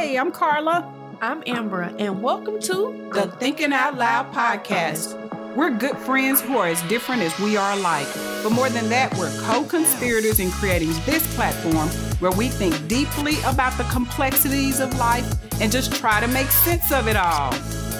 [0.00, 0.90] Hey, I'm Carla.
[1.20, 5.14] I'm Amber, and welcome to the Thinking Out Loud podcast.
[5.54, 8.06] We're good friends who are as different as we are alike.
[8.42, 13.34] But more than that, we're co conspirators in creating this platform where we think deeply
[13.44, 17.52] about the complexities of life and just try to make sense of it all.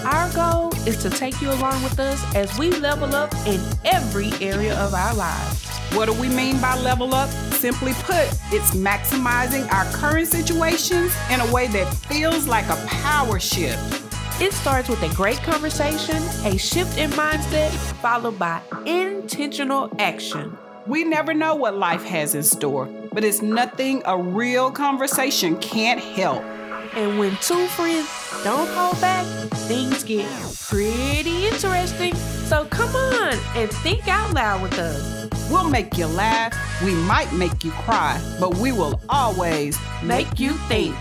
[0.06, 4.32] Our goal is to take you along with us as we level up in every
[4.40, 5.69] area of our lives.
[5.92, 7.28] What do we mean by level up?
[7.52, 13.40] Simply put, it's maximizing our current situations in a way that feels like a power
[13.40, 14.04] shift.
[14.40, 20.56] It starts with a great conversation, a shift in mindset, followed by intentional action.
[20.86, 26.00] We never know what life has in store, but it's nothing a real conversation can't
[26.00, 26.42] help.
[26.94, 28.08] And when two friends
[28.42, 29.26] don't hold back,
[29.68, 30.26] things get
[30.68, 32.14] pretty interesting.
[32.14, 35.19] So come on and think out loud with us.
[35.50, 40.52] We'll make you laugh, we might make you cry, but we will always make you
[40.68, 40.94] think.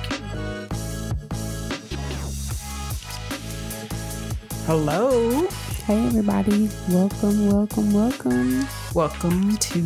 [4.66, 5.46] Hello.
[5.86, 6.68] Hey, everybody.
[6.90, 8.66] Welcome, welcome, welcome.
[8.96, 9.80] Welcome to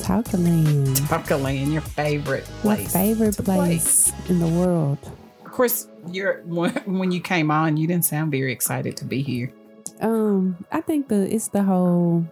[0.00, 0.96] Talkaland.
[1.08, 2.94] Talkaland, your favorite place.
[2.94, 4.96] My favorite place in the world.
[5.44, 6.40] Of course, you're
[6.86, 9.52] when you came on, you didn't sound very excited to be here.
[10.00, 12.24] Um, I think the it's the whole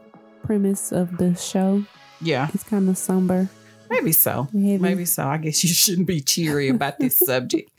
[0.42, 1.84] premise of the show.
[2.20, 2.48] Yeah.
[2.52, 3.48] It's kind of somber.
[3.90, 4.44] Maybe so.
[4.52, 4.78] Heavy.
[4.78, 5.26] Maybe so.
[5.26, 7.70] I guess you shouldn't be cheery about this subject.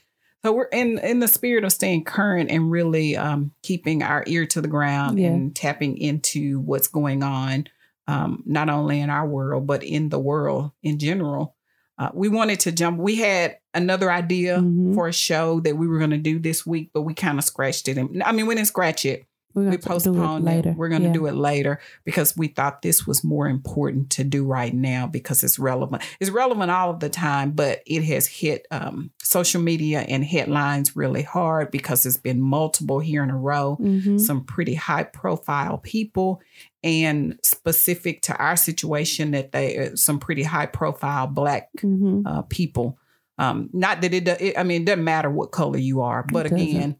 [0.46, 4.46] So we're in in the spirit of staying current and really um, keeping our ear
[4.48, 5.30] to the ground yeah.
[5.30, 7.68] and tapping into what's going on,
[8.08, 11.56] um, not only in our world but in the world in general.
[11.98, 13.00] Uh, we wanted to jump.
[13.00, 14.96] We had another idea mm-hmm.
[14.96, 17.46] for a show that we were going to do this week, but we kind of
[17.46, 17.98] scratched it.
[17.98, 20.76] And, I mean, we didn't scratch it we postponed it, it.
[20.76, 21.14] We're going to yeah.
[21.14, 25.44] do it later because we thought this was more important to do right now because
[25.44, 26.04] it's relevant.
[26.20, 30.96] It's relevant all of the time, but it has hit um, social media and headlines
[30.96, 34.18] really hard because it's been multiple here in a row, mm-hmm.
[34.18, 36.42] some pretty high profile people,
[36.84, 42.26] and specific to our situation that they uh, some pretty high profile black mm-hmm.
[42.26, 42.98] uh, people.
[43.38, 46.46] Um, not that it, it, I mean, it doesn't matter what color you are, but
[46.46, 46.98] again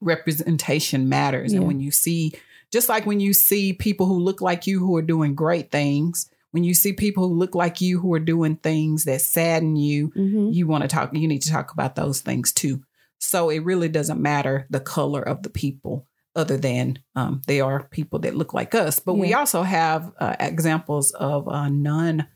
[0.00, 1.52] representation matters.
[1.52, 1.58] Yeah.
[1.58, 2.32] And when you see,
[2.72, 6.30] just like when you see people who look like you who are doing great things,
[6.50, 10.10] when you see people who look like you who are doing things that sadden you,
[10.10, 10.50] mm-hmm.
[10.50, 12.82] you want to talk, you need to talk about those things too.
[13.18, 16.06] So it really doesn't matter the color of the people
[16.36, 19.00] other than um, they are people that look like us.
[19.00, 19.20] But yeah.
[19.20, 22.26] we also have uh, examples of uh, non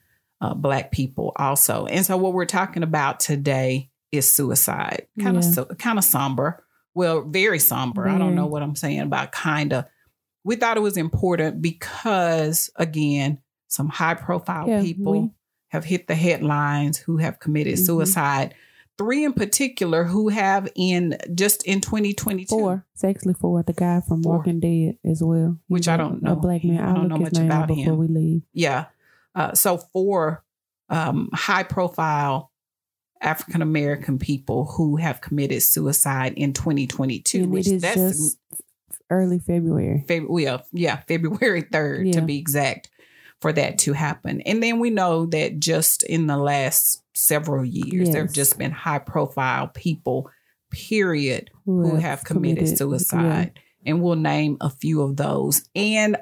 [0.40, 1.86] uh, black people also.
[1.86, 6.62] And so what we're talking about today is suicide, kind of so, kind of somber
[6.94, 8.06] well, very somber.
[8.06, 8.14] Mm.
[8.14, 9.86] I don't know what I'm saying about kind of.
[10.44, 13.38] We thought it was important because, again,
[13.68, 15.30] some high profile yeah, people we,
[15.68, 17.84] have hit the headlines who have committed mm-hmm.
[17.84, 18.54] suicide.
[18.98, 22.46] Three in particular who have in just in 2022.
[22.48, 22.84] Four.
[22.92, 23.62] It's actually four.
[23.62, 24.36] The guy from four.
[24.36, 25.58] Walking Dead as well.
[25.68, 26.32] He's Which I don't know.
[26.32, 26.80] A black man.
[26.80, 27.98] I don't know much about before him.
[27.98, 28.42] we leave.
[28.52, 28.86] Yeah.
[29.34, 30.44] Uh, so four
[30.90, 32.51] um, high profile
[33.22, 38.38] African American people who have committed suicide in 2022, and which that's just
[39.10, 40.04] early February.
[40.08, 42.12] February, yeah, yeah, February 3rd yeah.
[42.12, 42.90] to be exact,
[43.40, 44.40] for that to happen.
[44.42, 48.12] And then we know that just in the last several years, yes.
[48.12, 50.30] there have just been high profile people,
[50.70, 53.52] period, who, who have, have, committed, committed suicide.
[53.54, 53.62] Yeah.
[53.84, 55.68] And we'll name a few of those.
[55.74, 56.16] And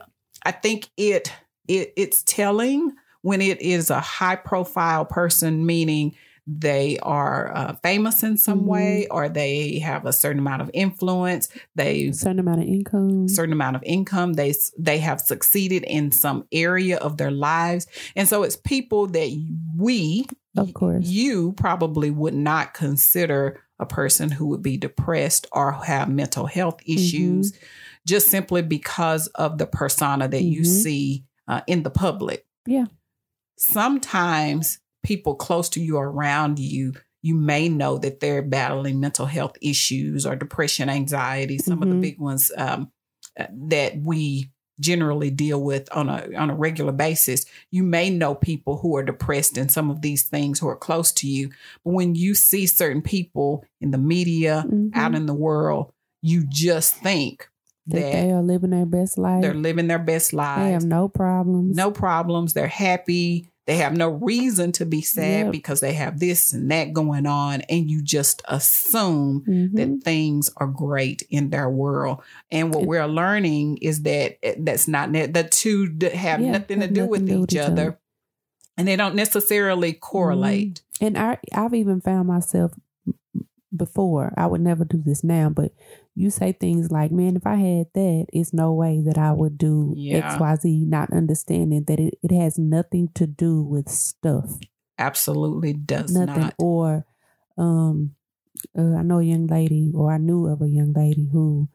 [0.44, 1.32] I think it
[1.68, 6.14] it it's telling when it is a high profile person, meaning
[6.58, 8.68] they are uh, famous in some mm-hmm.
[8.68, 13.52] way or they have a certain amount of influence they certain amount of income certain
[13.52, 18.42] amount of income they they have succeeded in some area of their lives and so
[18.42, 19.30] it's people that
[19.76, 25.72] we of course you probably would not consider a person who would be depressed or
[25.72, 27.64] have mental health issues mm-hmm.
[28.06, 30.52] just simply because of the persona that mm-hmm.
[30.52, 32.86] you see uh, in the public yeah
[33.56, 39.56] sometimes people close to you around you, you may know that they're battling mental health
[39.60, 41.82] issues or depression, anxiety, some mm-hmm.
[41.82, 42.00] of the mm-hmm.
[42.00, 42.90] big ones um,
[43.38, 44.50] uh, that we
[44.80, 47.44] generally deal with on a on a regular basis.
[47.70, 51.12] You may know people who are depressed and some of these things who are close
[51.12, 51.50] to you.
[51.84, 54.98] But when you see certain people in the media, mm-hmm.
[54.98, 55.92] out in the world,
[56.22, 57.48] you just think
[57.86, 59.42] that, that, they are living their best life.
[59.42, 60.64] They're living their best lives.
[60.64, 61.76] They have no problems.
[61.76, 62.54] No problems.
[62.54, 63.49] They're happy.
[63.70, 65.52] They have no reason to be sad yep.
[65.52, 67.60] because they have this and that going on.
[67.68, 69.76] And you just assume mm-hmm.
[69.76, 72.20] that things are great in their world.
[72.50, 76.88] And what we're learning is that eh, that's not the two have yeah, nothing to
[76.88, 77.70] do nothing with each, each other.
[77.70, 78.00] other.
[78.76, 80.82] And they don't necessarily correlate.
[80.96, 81.06] Mm-hmm.
[81.06, 82.72] And I, I've even found myself
[83.76, 84.34] before.
[84.36, 85.70] I would never do this now, but
[86.20, 89.56] you say things like, "Man, if I had that, it's no way that I would
[89.58, 90.18] do Yeah.
[90.18, 94.58] X, Y, Z." Not understanding that it, it has nothing to do with stuff,
[94.98, 96.44] Absolutely does nothing.
[96.44, 96.54] not.
[96.58, 97.06] Or,
[97.56, 98.14] um,
[98.76, 101.68] uh, I know a young lady, or I knew of a young lady who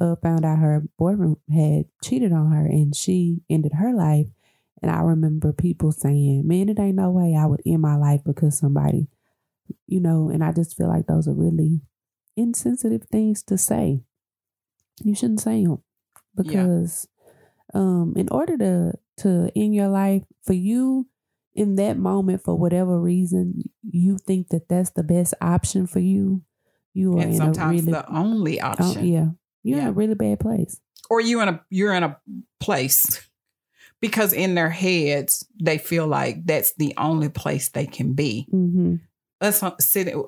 [0.00, 4.28] uh, found out her boyfriend had cheated on her, and she ended her life.
[4.82, 8.22] And I remember people saying, "Man, it ain't no way I would end my life
[8.24, 9.08] because somebody."
[9.86, 11.80] you know, and I just feel like those are really
[12.36, 14.02] insensitive things to say.
[15.02, 15.82] You shouldn't say them
[16.36, 17.08] because,
[17.72, 21.06] um, in order to to end your life for you
[21.54, 26.42] in that moment for whatever reason you think that that's the best option for you,
[26.94, 29.06] you are And in sometimes a really the only oh, option.
[29.06, 29.26] yeah
[29.62, 30.80] you're in a really bad place.
[31.10, 32.18] Or you in a you're in a
[32.60, 33.28] place
[34.00, 38.46] because in their heads they feel like that's the only place they can be.
[38.52, 38.96] Mm-hmm.
[39.40, 40.24] us on- sitting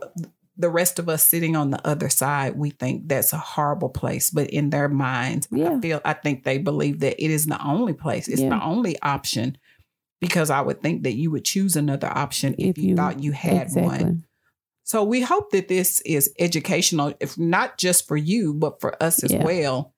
[0.59, 4.31] the rest of us sitting on the other side we think that's a horrible place
[4.31, 5.73] but in their minds Yeah.
[5.77, 8.51] i feel i think they believe that it is the only place it's Yeah.
[8.51, 9.59] the only option
[10.21, 13.33] because i would think that you would choose another option if, If you, thought you
[13.33, 13.83] had exactly.
[14.05, 14.25] one
[14.85, 19.23] so we hope that this is educational if not just for you but for us
[19.25, 19.45] as Yeah.
[19.45, 19.93] well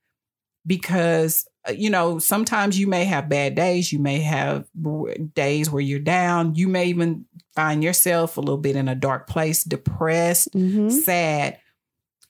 [0.67, 4.67] because uh, you know sometimes you may have bad days you may have
[5.35, 7.25] days where you're down you may even
[7.59, 10.91] find yourself a little bit in a dark place depressed Mm-hmm.
[10.91, 11.59] sad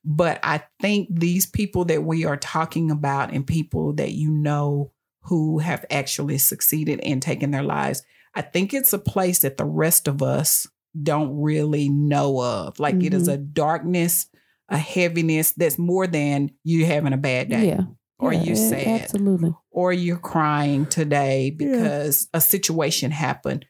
[0.04, 4.90] but i think these people that we are talking about and people that you know
[5.24, 8.02] who have actually succeeded in taking their lives
[8.34, 10.66] i think it's a place that the rest of us
[11.02, 13.34] don't really know of like it is Mhm.
[13.34, 14.26] a darkness
[14.70, 17.82] a heaviness that's more than you having a bad day Yeah.
[18.18, 19.52] or Yeah, you sad Absolutely.
[19.70, 23.64] or you're crying today because a situation happened.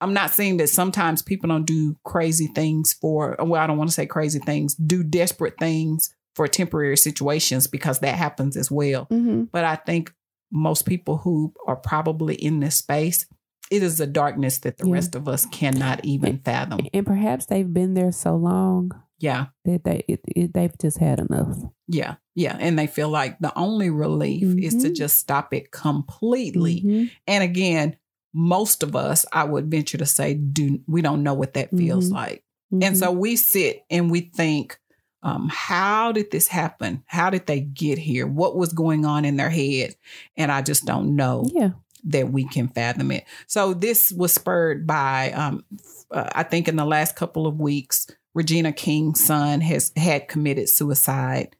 [0.00, 3.88] I'm not saying that sometimes people don't do crazy things for, well, I don't want
[3.90, 9.06] to say crazy things, do desperate things for temporary situations because that happens as well.
[9.06, 9.44] Mm-hmm.
[9.44, 10.12] But I think
[10.52, 13.26] most people who are probably in this space,
[13.70, 14.92] it is a darkness that the Yeah.
[14.92, 16.80] rest of us cannot even fathom.
[16.92, 19.46] And perhaps they've been there so long Yeah.
[19.64, 21.56] that they it, it, they've just had enough.
[21.88, 22.16] Yeah.
[22.34, 22.56] Yeah.
[22.60, 24.94] And they feel like the only relief is to Mhm.
[24.94, 26.82] just stop it completely.
[26.82, 27.10] Mhm.
[27.26, 27.96] And again,
[28.36, 32.10] most of us, I would venture to say, do we don't know what that feels
[32.10, 32.12] Mhm.
[32.12, 32.44] like.
[32.70, 32.96] And Mhm.
[32.96, 34.78] so we sit and we think,
[35.22, 37.02] um, how did this happen?
[37.06, 38.26] How did they get here?
[38.26, 39.96] What was going on in their head?
[40.36, 41.70] And I just don't know yeah,
[42.04, 43.24] that we can fathom it.
[43.46, 45.64] So this was spurred by, um,
[46.10, 50.68] uh, I think, in the last couple of weeks, Regina King's son has had committed
[50.68, 51.56] suicide,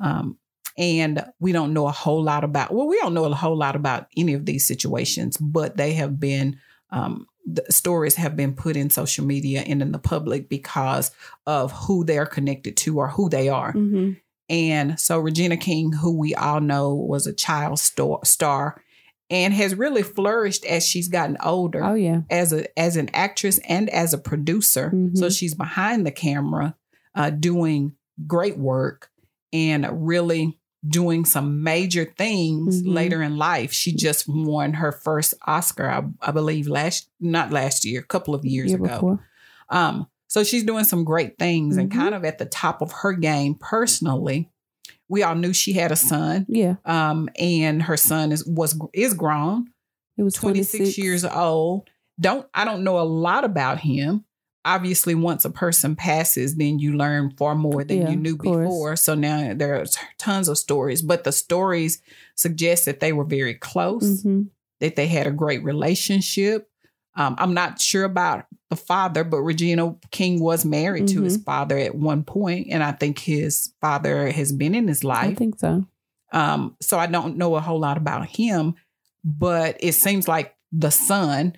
[0.00, 0.38] um,
[0.80, 2.72] and we don't know a whole lot about.
[2.72, 6.18] Well, we don't know a whole lot about any of these situations, but they have
[6.18, 6.58] been.
[6.90, 11.10] Um, the stories have been put in social media and in the public because
[11.46, 13.72] of who they're connected to or who they are.
[13.72, 14.12] hmm
[14.48, 18.82] And so Regina King, who we all know was a child star, star
[19.30, 23.58] and has really flourished as she's gotten older oh yeah, as a as an actress
[23.68, 24.90] and as a producer.
[25.14, 25.36] So Mhm.
[25.38, 26.76] she's behind the camera
[27.14, 27.92] uh, doing
[28.26, 29.10] great work
[29.52, 32.94] and really doing some major things Mhm.
[32.94, 33.72] later in life.
[33.72, 38.34] She just won her first Oscar, I, I believe last not last year, a couple
[38.34, 39.20] of years year ago.
[39.68, 41.94] Um, so she's doing some great things and Mhm.
[41.94, 44.48] kind of at the top of her game personally.
[45.08, 46.46] We all knew she had a son.
[46.48, 49.68] Yeah, Um, and her son is was is grown,
[50.16, 51.90] it was 26, 26 years old.
[52.18, 54.24] Don't I don't know a lot about him.
[54.64, 58.94] Obviously, once a person passes, then you learn far more than Yeah, you knew before.
[58.96, 59.86] So now there are
[60.18, 62.02] tons of stories, but the stories
[62.34, 64.42] suggest that they were very close hmm
[64.80, 66.66] that they had a great relationship.
[67.14, 71.44] Um, I'm not sure about the father, but Regina King was married to his Mhm.
[71.44, 75.32] father at one point, and I think his father has been in his life.
[75.32, 75.84] I think so.
[76.32, 78.74] Um, so I don't know a whole lot about him,
[79.22, 81.52] but it seems like the son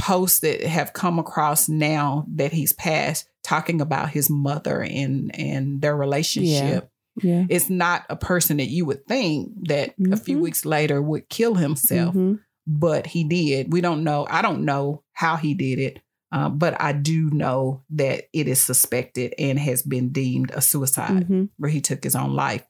[0.00, 5.80] posts that have come across now that he's passed, talking about his mother and and
[5.80, 6.90] their relationship.
[7.22, 10.42] Yeah, It's not a person that you would think that a few Mhm.
[10.42, 12.38] weeks later would kill himself Mhm.
[12.66, 13.72] but he did.
[13.72, 14.26] We don't know.
[14.30, 15.98] I don't know how he did it,
[16.32, 21.28] uh, but I do know that it is suspected and has been deemed a suicide
[21.28, 21.48] Mhm.
[21.58, 22.64] where he took his own life.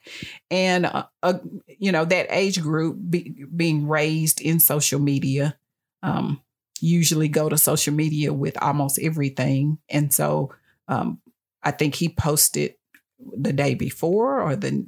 [0.50, 1.38] And, uh, uh,
[1.78, 5.56] you know, that age group be, being raised in social media
[6.02, 6.40] um,
[6.80, 9.78] usually go to social media with almost everything.
[9.88, 10.52] And so
[10.88, 11.20] um,
[11.62, 12.74] I think he posted
[13.18, 14.86] the day before or the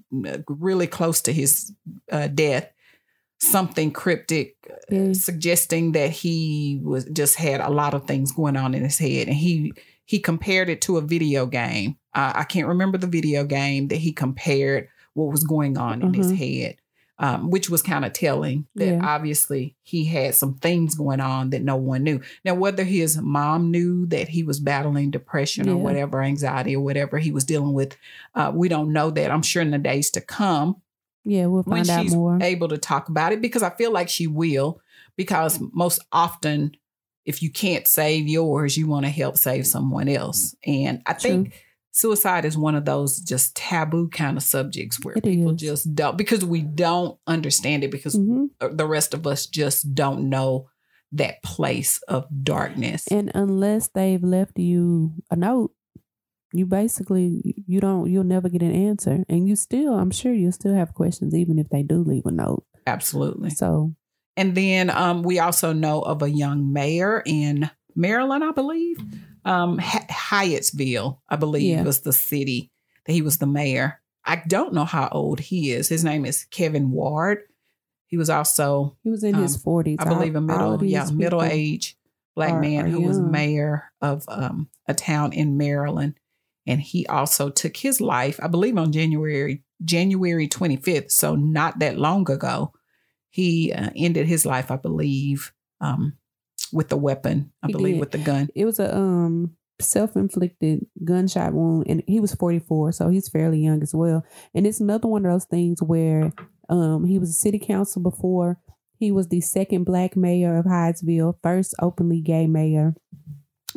[0.48, 1.72] really close to his
[2.10, 2.70] uh, death
[3.40, 5.12] something cryptic uh, Yeah.
[5.12, 9.26] suggesting that he was just had a lot of things going on in his head
[9.28, 9.72] and he
[10.04, 11.96] he compared it to a video game.
[12.14, 16.14] Uh, I can't remember the video game that he compared what was going on in
[16.14, 16.36] his Mhm.
[16.36, 16.76] head,
[17.22, 19.00] um, which was kind of telling that Yeah.
[19.02, 22.20] obviously he had some things going on that no one knew.
[22.44, 27.18] Now, whether his mom knew that he was battling depression or whatever, anxiety or whatever
[27.18, 27.96] he was dealing with,
[28.34, 29.30] uh, we don't know that.
[29.30, 30.82] I'm sure in the days to come,
[31.24, 32.38] Yeah, we'll when find out she's more.
[32.42, 34.80] able to talk about it because I feel like she will.
[35.16, 36.74] Because most often,
[37.24, 40.56] if you can't save yours, you want to help save someone else.
[40.66, 41.52] And I think
[41.92, 45.60] suicide is one of those just taboo kind of subjects where It people is.
[45.60, 48.48] just don't because we don't understand it because Mhm.
[48.76, 50.66] the rest of us just don't know
[51.12, 53.06] that place of darkness.
[53.10, 55.72] And unless they've left you a note,
[56.54, 59.24] you basically you don't you'll never get an answer.
[59.28, 62.30] And you still, I'm sure you'll still have questions even if they do leave a
[62.30, 62.64] note.
[62.86, 63.50] Absolutely.
[63.50, 63.94] So
[64.36, 68.96] And then um, we also know of a young mayor in Maryland, I believe.
[69.44, 71.82] Um, Hy- Hyattsville, I believe, Yeah.
[71.82, 72.70] was the city
[73.06, 74.00] that he was the mayor.
[74.24, 75.88] I don't know how old he is.
[75.88, 77.38] His name is Kevin Ward.
[78.06, 79.96] He was also, he was in his Um, forties.
[80.00, 81.96] I believe, a middle, yeah, middle age
[82.36, 86.14] black are- man are who was mayor of um, a town in Maryland.
[86.66, 91.10] And he also took his life, I believe, on January January 25th.
[91.10, 92.72] So not that long ago,
[93.30, 96.12] he uh, ended his life, I believe, um,
[96.72, 97.52] with the weapon.
[97.62, 98.00] I He believe did.
[98.00, 98.48] with the gun.
[98.54, 103.82] It was a um self-inflicted gunshot wound and he was 44 so he's fairly young
[103.82, 104.24] as well
[104.54, 106.32] and it's another one of those things where
[106.68, 108.60] um he was a city council before
[108.98, 112.94] he was the second black mayor of Hyattsville first openly gay mayor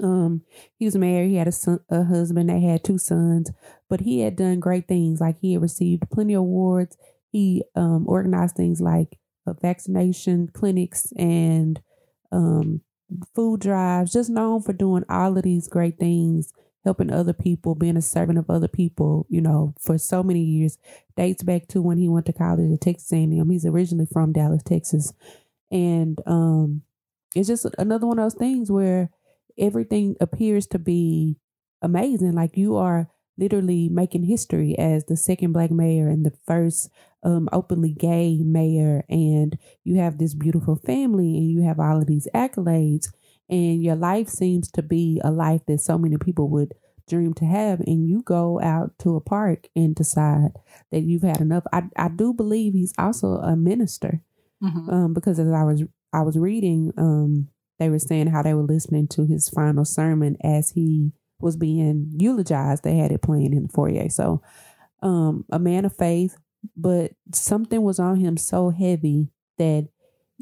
[0.03, 0.41] um
[0.77, 3.51] he was married he had a son a husband they had two sons
[3.89, 6.95] but he had done great things like he had received plenty of awards
[7.31, 11.81] he um organized things like uh, vaccination clinics and
[12.31, 12.81] um
[13.35, 16.51] food drives, just known for doing all of these great things,
[16.83, 20.77] helping other people, being a servant of other people, you know, for so many years.
[21.15, 23.49] Dates back to when he went to college at Texas A&M.
[23.49, 25.13] He's originally from Dallas, Texas.
[25.71, 26.83] And um
[27.35, 29.09] it's just another one of those things where
[29.57, 31.37] everything appears to be
[31.81, 32.33] amazing.
[32.33, 36.89] Like you are literally making history as the second black mayor and the first
[37.25, 42.07] um, openly gay mayor and you have this beautiful family and you have all of
[42.07, 43.07] these accolades
[43.49, 46.73] and your life seems to be a life that so many people would
[47.09, 50.51] dream to have and you go out to a park and decide
[50.91, 51.63] that you've had enough.
[51.73, 54.21] I, I do believe he's also a minister
[54.63, 54.89] Mhm.
[54.91, 58.63] um, because as i was i was reading um, they were saying how they were
[58.63, 62.83] listening to his final sermon as he was being eulogized.
[62.83, 64.07] They had it playing in the foyer.
[64.09, 64.41] So
[65.01, 66.37] um, a man of faith
[66.75, 69.87] but something was on him so heavy that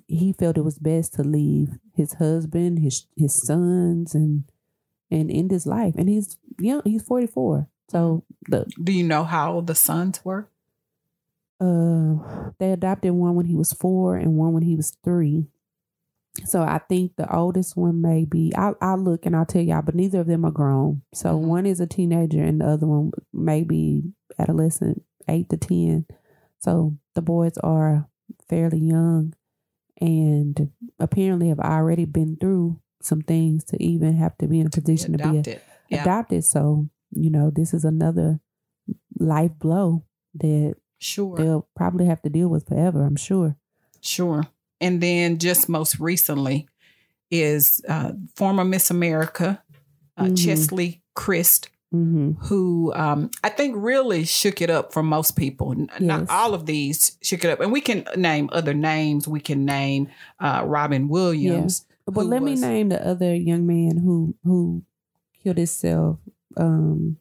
[0.08, 4.46] he felt it was best to leave his husband, his his sons, and
[5.12, 5.96] and end his life.
[5.98, 7.68] And he's young; he's forty four.
[7.90, 10.50] So the Do you know how old the sons were?
[11.60, 15.48] uh, they adopted one when he was four and one when he was three.
[16.46, 18.52] So I think the oldest one may be.
[18.56, 21.04] I'll, I'll look and I'll tell y'all, but neither of them are grown.
[21.14, 21.46] So Mhm.
[21.48, 26.06] one is a teenager and the other one may be adolescent, eight to ten.
[26.60, 28.08] So the boys are
[28.48, 29.34] fairly young,
[30.00, 34.70] and apparently have already been through some things to even have to be in a
[34.70, 35.62] position to be a, Adopted.
[35.90, 36.02] Yeah.
[36.04, 36.46] adopted.
[36.46, 38.40] So you know, this is another
[39.20, 40.04] life blow
[40.36, 41.38] that Sure.
[41.38, 43.04] they'll probably have to deal with forever.
[43.06, 43.56] I'm sure.
[44.02, 44.48] Sure.
[44.82, 46.68] And then just most recently
[47.30, 49.62] is uh, former Miss America,
[50.18, 50.38] uh, Mhm.
[50.44, 55.72] Cheslie Kryst, hmm who um, I think really shook it up for most people.
[55.74, 57.60] N- Not all of these shook it up.
[57.60, 59.28] And we can name other names.
[59.28, 60.10] We can name
[60.40, 61.86] uh, Robin Williams.
[62.08, 64.84] But who let me name the other young man who who
[65.44, 66.18] killed himself.
[66.58, 67.18] Um,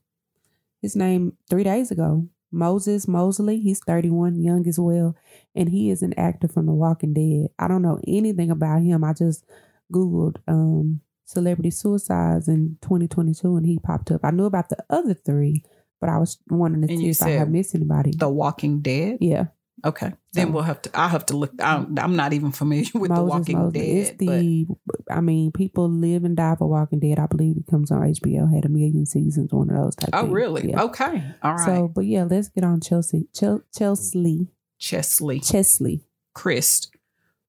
[0.80, 2.26] his name three days ago.
[2.50, 3.60] Moses Moseley.
[3.60, 5.16] He's 31, young as well,
[5.54, 7.48] and he is an actor from The Walking Dead.
[7.58, 9.04] I don't know anything about him.
[9.04, 9.44] I just
[9.92, 11.00] googled um
[11.32, 14.20] celebrity suicides in 2022, and he popped up.
[14.24, 15.64] I knew about the other three,
[16.00, 18.12] but I was wanting to And see if I had missed anybody.
[18.16, 19.18] The Walking Dead.
[19.20, 19.46] yeah,
[19.84, 20.12] Okay.
[20.34, 21.50] Then we'll have to, I'll have to look.
[21.60, 23.80] I'm, I'm not even familiar with The Walking Moseley.
[23.80, 23.96] Dead.
[23.96, 24.66] It's but the,
[25.10, 27.18] I mean, people live and die for Walking Dead.
[27.18, 28.52] I believe it comes on HBO.
[28.54, 30.10] Had a million seasons, one of those type.
[30.12, 30.32] oh, things.
[30.32, 30.68] really?
[30.70, 30.82] Yeah.
[30.82, 31.24] Okay.
[31.42, 31.64] All right.
[31.66, 33.26] So, but yeah, let's get on Chelsea.
[33.34, 34.48] Chel- Cheslie.
[34.80, 36.02] Cheslie Cheslie.
[36.36, 36.88] Kryst,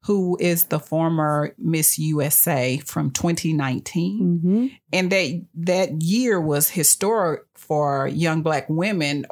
[0.06, 4.22] who is the former Miss USA from 2019.
[4.22, 4.68] Mm-hmm.
[4.92, 9.26] And that that year was historic for young black women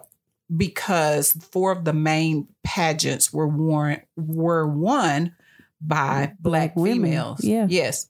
[0.55, 5.35] because four of the main pageants were worn were won
[5.81, 7.03] by black, Black women.
[7.03, 7.43] females.
[7.43, 7.67] Yeah.
[7.69, 8.07] Yes.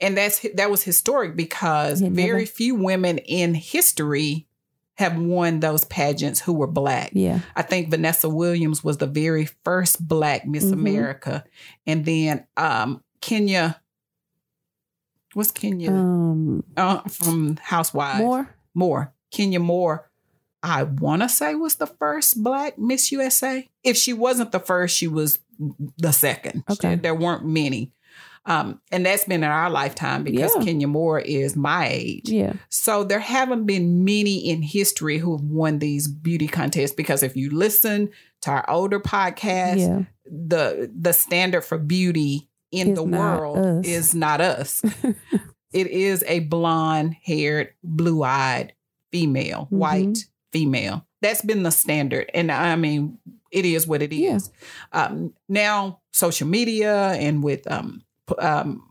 [0.00, 4.46] and that's that was historic because very few women in history
[5.00, 7.10] have won those pageants who were black.
[7.12, 7.40] Yeah.
[7.56, 10.72] I think Vanessa Williams was the very first black Miss Mhm.
[10.74, 11.44] America,
[11.86, 13.80] and then um, Kenya.
[15.34, 18.18] What's Kenya Um, uh, from Housewives?
[18.20, 18.54] more.
[18.74, 19.12] Moore.
[19.30, 20.10] Kenya Moore.
[20.62, 23.68] I want to say was the first black Miss USA.
[23.82, 25.38] If she wasn't the first, she was
[25.98, 26.64] the second.
[26.70, 26.96] Okay.
[26.96, 27.92] There weren't many.
[28.46, 30.64] Um, and that's been in our lifetime because Yeah.
[30.64, 32.30] Kenya Moore is my age.
[32.30, 32.54] Yeah.
[32.70, 37.36] So there haven't been many in history who have won these beauty contests because if
[37.36, 38.08] you listen
[38.42, 40.02] to our older podcast, Yeah.
[40.24, 43.86] the the standard for beauty in Is the world us.
[43.86, 44.80] is not us.
[45.72, 48.72] it is a blonde haired, blue eyed
[49.12, 49.76] female, Mhm.
[49.76, 50.18] white
[50.52, 51.04] female.
[51.20, 52.30] That's been the standard.
[52.32, 53.18] And I mean,
[53.52, 54.50] it is what it is.
[54.94, 55.04] Yeah.
[55.04, 58.02] Um, now, social media and with um,
[58.38, 58.82] um,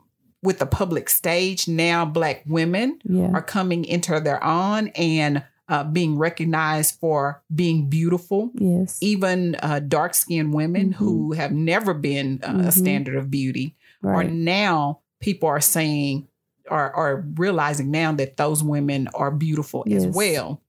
[0.41, 3.31] with the public stage, now black women Yeah.
[3.33, 8.97] are coming into their own and uh, being recognized for being beautiful yes.
[9.01, 10.93] even uh, dark skinned women Mhm.
[10.95, 12.73] who have never been uh, a Mhm.
[12.73, 14.31] standard of beauty Right.
[14.31, 16.27] now people are saying
[16.71, 20.59] are, are realizing now that those women are beautiful as well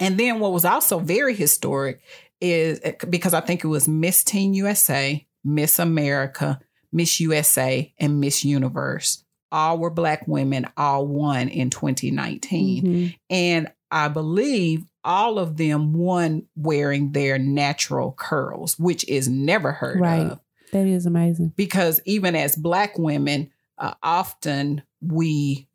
[0.00, 2.00] and then what was also very historic
[2.40, 6.60] is uh, because i think it was miss teen usa miss america
[6.94, 13.14] miss usa and miss universe all were black women all won in 2019 Mhm.
[13.30, 20.00] and I believe all of them won wearing their natural curls, which is never heard
[20.00, 20.26] Right.
[20.32, 20.40] of.
[20.72, 21.52] That is amazing.
[21.54, 25.68] Because even as Black women, uh, often we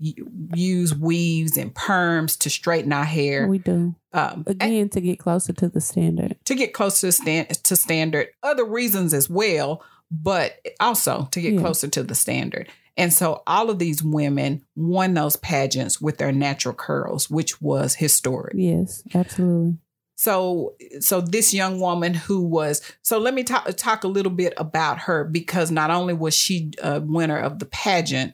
[0.55, 3.95] use weaves and perms to straighten our hair We do.
[4.11, 6.35] um, Again, to get closer to the standard.
[6.45, 8.27] to get closer to, stand- to standard.
[8.43, 11.61] Other reasons as well, but also to get Yeah.
[11.61, 12.69] closer to the standard.
[12.97, 17.95] And so all of these women won those pageants with their natural curls, which was
[17.95, 18.55] historic.
[18.57, 19.77] Yes, absolutely.
[20.17, 24.53] So, so this young woman who was so let me talk talk a little bit
[24.57, 28.33] about her because not only was she a winner of the pageant,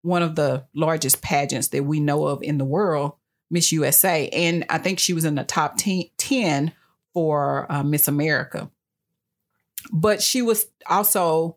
[0.00, 3.12] one of the largest pageants that we know of in the world,
[3.50, 6.72] Miss USA, and I think she was in the top 10, 10
[7.12, 8.70] for uh, Miss America.
[9.90, 11.56] But she was also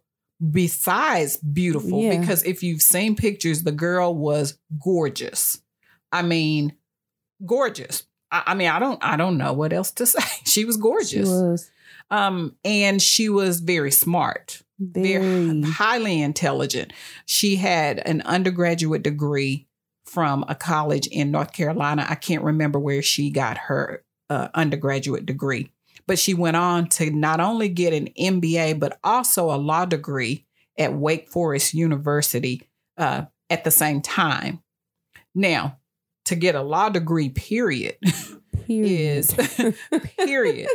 [0.52, 2.20] besides beautiful Yeah.
[2.20, 5.62] because if you've seen pictures, the girl was gorgeous.
[6.12, 6.74] I mean,
[7.46, 8.04] gorgeous.
[8.32, 10.24] I, I mean, I don't, I don't know what else to say.
[10.46, 11.12] She was gorgeous.
[11.12, 11.70] She was
[12.10, 15.62] Um, and she was very smart, very very.
[15.64, 16.94] highly intelligent.
[17.26, 19.68] She had an undergraduate degree
[20.06, 22.06] from a college in North Carolina.
[22.08, 25.72] I can't remember where she got her uh, undergraduate degree,
[26.08, 30.46] but she went on to not only get an MBA, but also a law degree
[30.78, 32.62] at Wake Forest University
[32.98, 34.62] uh, at the same time.
[35.34, 35.80] Now,
[36.26, 37.98] to get a law degree, period,
[38.65, 39.26] period.
[39.30, 39.36] is
[40.18, 40.68] period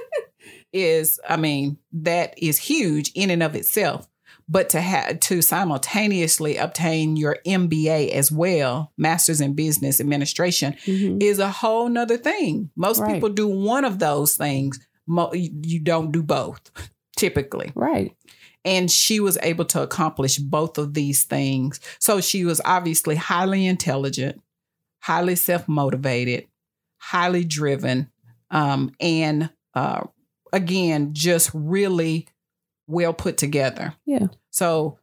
[0.73, 4.07] is i mean that is huge in and of itself
[4.49, 11.21] but to have to simultaneously obtain your mba as well masters in business administration Mhm.
[11.21, 13.15] is a whole nother thing most Right.
[13.15, 14.79] people do one of those things
[15.11, 16.71] Mo- you don't do both
[17.17, 18.17] typically Right.
[18.65, 21.81] and she was able to accomplish both of these things.
[21.99, 24.41] So she was obviously highly intelligent,
[25.01, 26.47] highly self motivated,
[26.99, 28.09] highly driven,
[28.51, 30.03] um, and uh,
[30.53, 32.27] again, just really
[32.87, 33.95] well put together.
[34.07, 34.29] Yeah.
[34.51, 34.99] So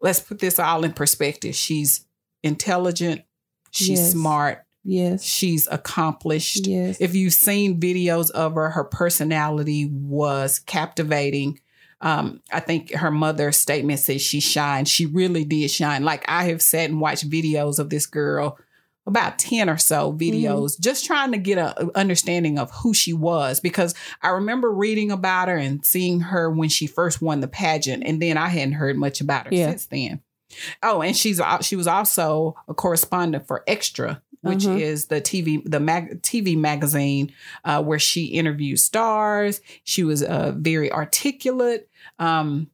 [0.00, 1.54] let's put this all in perspective.
[1.54, 2.06] She's
[2.42, 3.22] intelligent,
[3.70, 4.12] she's Yes.
[4.12, 5.22] smart, Yes.
[5.22, 6.66] she's accomplished.
[6.66, 6.96] Yes.
[7.00, 11.60] If you've seen videos of her, her personality was captivating.
[12.00, 14.88] Um, I think her mother's statement says she shined.
[14.88, 16.04] She really did shine.
[16.04, 18.58] Like I have sat and watched videos of this girl,
[19.06, 23.60] about 10 or so videos, just trying to get a understanding of who she was.
[23.60, 28.02] Because I remember reading about her and seeing her when she first won the pageant.
[28.04, 29.68] And then I hadn't heard much about her Yeah.
[29.70, 30.22] since then.
[30.82, 34.76] Oh, and she's she was also a correspondent for Extra, which Uh-huh.
[34.76, 37.32] is the TV the mag, TV magazine
[37.64, 39.60] uh, where she interviewed stars.
[39.84, 41.88] She was uh, very articulate.
[42.18, 42.68] Um,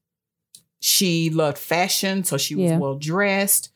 [0.81, 2.79] she loved fashion, so she was Yeah.
[2.79, 3.71] well dressed.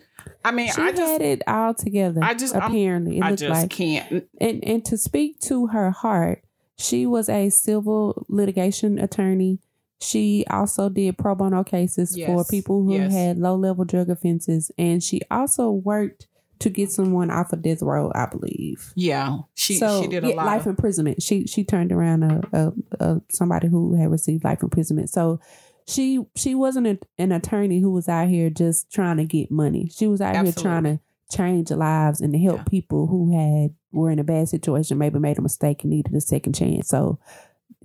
[0.45, 2.21] I mean, she I had just it all together.
[2.23, 4.25] I just- I'm- apparently it I looked just like can't.
[4.41, 6.45] and and to speak to her heart,
[6.79, 9.59] she was a civil litigation attorney.
[10.01, 13.13] She also did pro bono cases for people who yes.
[13.13, 16.27] had low level drug offenses, and she also worked
[16.63, 18.93] to get someone off of death row, I believe.
[18.95, 20.47] Yeah, she so she did a yeah, lot.
[20.47, 21.23] life of, imprisonment.
[21.23, 25.11] She she turned around a, a, a somebody who had received life imprisonment.
[25.11, 25.41] So
[25.87, 29.91] she she wasn't a, an attorney who was out here just trying to get money.
[29.93, 30.63] She was out Absolutely.
[30.63, 31.03] here trying to
[31.37, 32.65] change lives and to help yeah.
[32.65, 36.21] people who had were in a bad situation, maybe made a mistake and needed a
[36.21, 36.89] second chance.
[36.89, 37.19] So,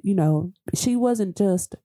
[0.02, 1.76] you know, she wasn't just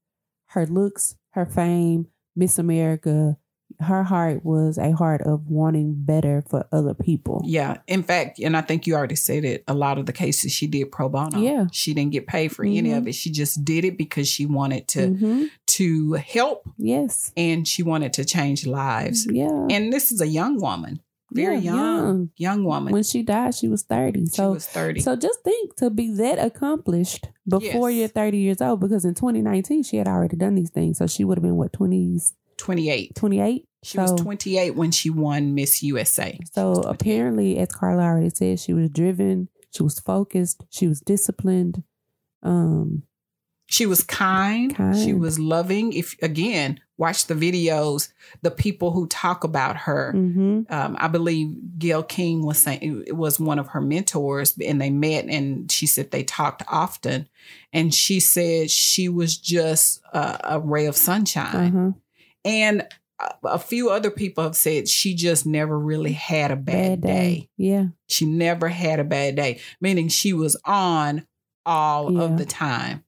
[0.49, 3.37] her looks, her fame, Miss America,
[3.83, 7.43] her heart was a heart of wanting better for other people.
[7.45, 7.79] Yeah.
[7.87, 10.67] In fact, and I think you already said it, a lot of the cases she
[10.67, 11.39] did pro bono.
[11.39, 11.67] Yeah.
[11.73, 12.79] She didn't get paid for mm-hmm.
[12.79, 13.15] any of it.
[13.15, 15.45] She just did it because she wanted to mm-hmm.
[15.69, 16.69] to help.
[16.79, 17.33] Yes.
[17.37, 19.27] And she wanted to change lives.
[19.31, 19.67] Yeah.
[19.71, 21.01] And this is a young woman.
[21.35, 22.93] Very yeah, young, young, young woman.
[22.93, 24.27] When she died, she was 30.
[24.27, 25.01] So, she was 30.
[25.01, 27.99] So just think to be that accomplished before yes.
[27.99, 30.99] you're 30 years old, because in 2019, she had already done these things.
[30.99, 32.33] So she would have been, what, 20s?
[32.59, 33.15] 28.
[33.15, 33.67] 28?
[33.83, 36.39] She so, was 28 when she won Miss USA.
[36.53, 41.83] So apparently, as Carla already said, she was driven, she was focused, she was disciplined.
[42.43, 43.05] Um,
[43.67, 44.97] she was kind, kind.
[44.97, 45.95] She was loving.
[45.95, 50.13] If again, watch the videos, the people who talk about her.
[50.15, 50.73] Mm-hmm.
[50.73, 54.91] Um, I believe Gayle King was saying it was one of her mentors, and they
[54.91, 57.29] met, and she said they talked often,
[57.73, 61.73] and she said she was just a, a ray of sunshine.
[61.73, 61.91] Mm-hmm.
[62.45, 62.87] And
[63.45, 67.09] a few other people have said she just never really had a bad, bad day.
[67.09, 67.49] day.
[67.57, 67.87] Yeah.
[68.09, 71.27] She never had a bad day, meaning she was on
[71.65, 72.23] all yeah.
[72.23, 73.05] of the time.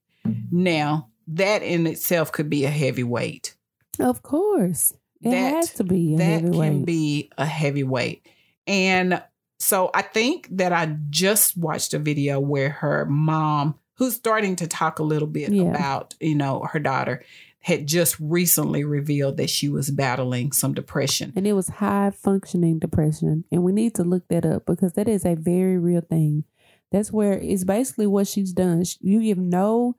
[0.50, 3.56] Now, that in itself could be a heavy weight.
[3.98, 4.92] Of course.
[5.22, 8.26] It that, has to be that can be a heavy weight.
[8.66, 9.22] And
[9.58, 14.66] so I think that I just watched a video where her mom, who's starting to
[14.66, 15.62] talk a little bit yeah.
[15.64, 17.24] about, you know, her daughter,
[17.64, 21.32] had just recently revealed that she was battling some depression.
[21.34, 23.44] And it was high functioning depression.
[23.50, 26.44] And we need to look that up because that is a very real thing.
[26.92, 28.84] That's where it's basically what she's done.
[29.00, 29.96] You give no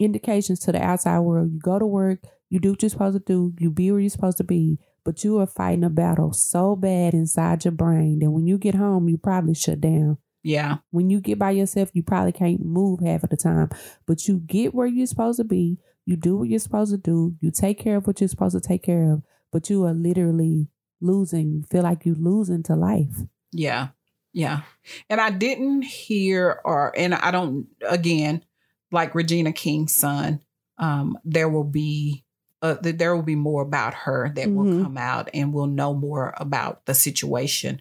[0.00, 1.52] indications to the outside world.
[1.52, 2.18] You go to work,
[2.50, 5.22] you do what you're supposed to do, you be where you're supposed to be, but
[5.22, 9.08] you are fighting a battle so bad inside your brain that when you get home,
[9.08, 10.18] you probably shut down.
[10.42, 10.78] Yeah.
[10.90, 13.70] When you get by yourself, you probably can't move half of the time,
[14.04, 15.78] but you get where you're supposed to be.
[16.06, 17.34] You do what you're supposed to do.
[17.40, 20.68] You take care of what you're supposed to take care of, but you are literally
[21.00, 21.52] losing.
[21.52, 23.22] You feel like you're losing to life.
[23.52, 23.88] Yeah.
[24.32, 24.62] Yeah.
[25.08, 28.44] And I didn't hear or and I don't again,
[28.90, 30.42] like Regina King's son,
[30.78, 32.24] um, there will be
[32.64, 34.56] uh, there will be more about her that mm-hmm.
[34.56, 37.80] will come out and we'll know more about the situation.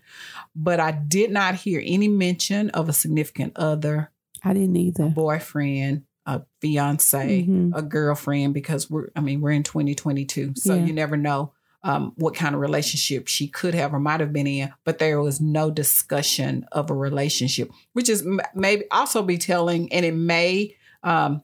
[0.55, 4.11] But I did not hear any mention of a significant other.
[4.43, 5.07] I didn't either.
[5.07, 7.71] boyfriend, a fiance, mm-hmm.
[7.73, 10.53] a girlfriend, because we're, I mean, we're in 2022.
[10.55, 10.85] So yeah.
[10.85, 14.47] you never know um, what kind of relationship she could have or might have been
[14.47, 19.91] in, but there was no discussion of a relationship, which is maybe also be telling,
[19.91, 21.41] and it may um,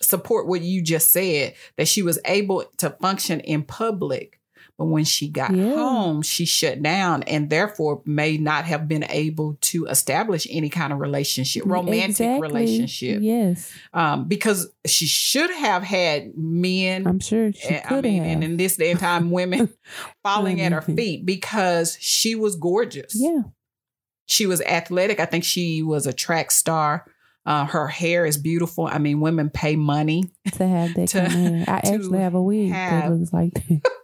[0.00, 4.38] support what you just said that she was able to function in public
[4.78, 5.74] but when she got yeah.
[5.74, 10.92] home, she shut down and therefore may not have been able to establish any kind
[10.92, 12.48] of relationship, romantic exactly.
[12.48, 13.18] relationship.
[13.22, 13.72] Yes.
[13.92, 17.06] Um, because she should have had men.
[17.06, 18.32] I'm sure she could I mean, have.
[18.32, 19.68] And in this day and time, women
[20.22, 23.14] falling at her feet because she was gorgeous.
[23.14, 23.42] Yeah.
[24.26, 25.20] She was athletic.
[25.20, 27.04] I think she was a track star.
[27.44, 28.86] Uh, her hair is beautiful.
[28.86, 31.64] I mean, women pay money to have that to, kind of hair.
[31.68, 33.82] I actually have a wig have, that looks like that.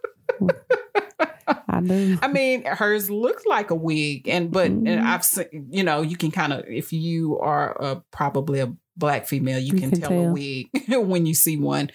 [1.67, 2.17] I know.
[2.21, 4.87] I mean, hers looks like a wig, and but mm-hmm.
[4.87, 8.73] and I've seen, you know, you can kind of if you are a, probably a
[8.97, 10.29] black female, you, you can, can, tell, tell.
[10.29, 11.91] a wig when you see one.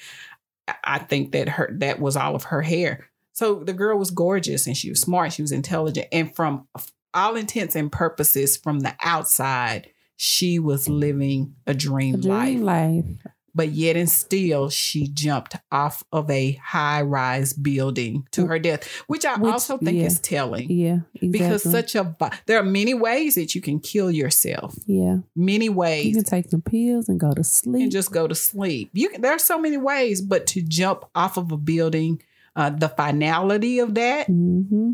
[0.83, 3.09] I think that her that was all of her hair.
[3.33, 6.69] So the girl was gorgeous and she was smart, she was intelligent, and from
[7.13, 13.05] all intents and purposes, from the outside, she was living a dream, a dream life.
[13.05, 18.59] life but yet and still she jumped off of a high rise building to her
[18.59, 20.07] death, which I which, also think yeah.
[20.07, 20.71] is telling.
[20.71, 21.29] Yeah, exactly.
[21.29, 22.15] because such a
[22.47, 24.75] there are many ways that you can kill yourself.
[24.87, 26.07] Yeah, many ways.
[26.07, 28.91] You can take some pills and go to sleep and just go to sleep.
[28.93, 32.23] You can, there are so many ways, but to jump off of a building,
[32.57, 34.93] uh, the finality of that, mm-hmm.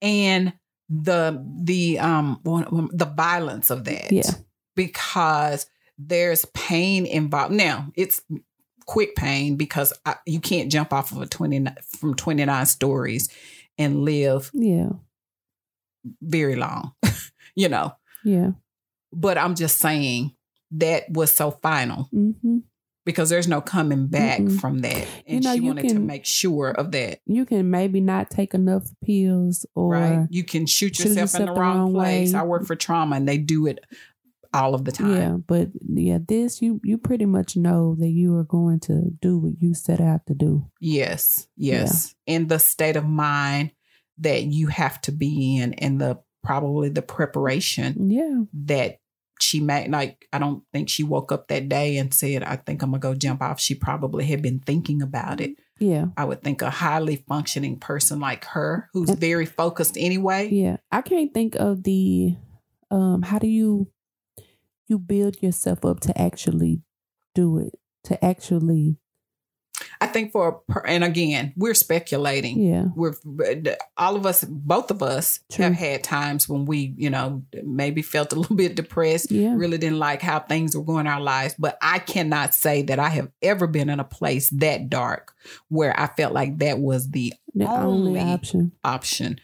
[0.00, 0.52] and
[0.88, 2.40] the the um
[2.92, 4.10] the violence of that.
[4.10, 4.30] Yeah,
[4.74, 5.66] because
[6.06, 7.52] there's pain involved.
[7.52, 8.22] Now, it's
[8.86, 11.66] quick pain because I, you can't jump off of a 20
[11.98, 13.28] from 29 stories
[13.78, 14.88] and live yeah
[16.22, 16.92] very long,
[17.54, 17.94] you know.
[18.24, 18.52] Yeah.
[19.12, 20.34] But I'm just saying
[20.72, 22.08] that was so final.
[22.14, 22.58] Mm-hmm.
[23.06, 25.08] Because there's no coming back mm from that.
[25.26, 27.20] And you know, she wanted can, to make sure of that.
[27.24, 30.26] You can maybe not take enough pills or right.
[30.30, 32.34] You can shoot yourself, shoot yourself in the, the wrong, wrong place.
[32.34, 32.38] Way.
[32.38, 33.82] I work for trauma and they do it
[34.52, 35.16] all of the time.
[35.16, 39.38] Yeah, but yeah, this you you pretty much know that you are going to do
[39.38, 40.66] what you set out to do.
[40.80, 42.14] Yes, yes.
[42.26, 42.34] Yeah.
[42.36, 43.72] In the state of mind
[44.18, 48.98] that you have to be in and the probably the preparation yeah that
[49.42, 52.82] she made like I don't think she woke up that day and said, I think
[52.82, 53.60] I'm gonna go jump off.
[53.60, 55.52] She probably had been thinking about it.
[55.78, 56.06] Yeah.
[56.16, 60.48] I would think a highly functioning person like her, who's very focused anyway.
[60.50, 60.76] Yeah.
[60.92, 62.36] I can't think of the
[62.90, 63.88] um how do you
[64.90, 66.82] you build yourself up to actually
[67.34, 68.98] do it, to actually
[70.00, 72.60] I think for and again, we're speculating.
[72.60, 75.64] Yeah, we're uh, all of us, both of us, True.
[75.64, 79.30] have had times when we, you know, maybe felt a little bit depressed.
[79.30, 81.54] Yeah, really didn't like how things were going in our lives.
[81.58, 85.34] But I cannot say that I have ever been in a place that dark
[85.68, 88.72] where I felt like that was the, the only, only option.
[88.84, 89.40] Option.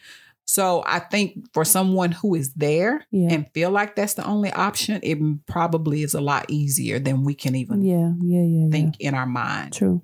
[0.47, 3.29] So I think for someone who is there yeah.
[3.33, 7.35] and feel like that's the only option, it probably is a lot easier than we
[7.35, 9.09] can even yeah, yeah, yeah, think yeah.
[9.09, 9.73] in our mind.
[9.73, 10.03] True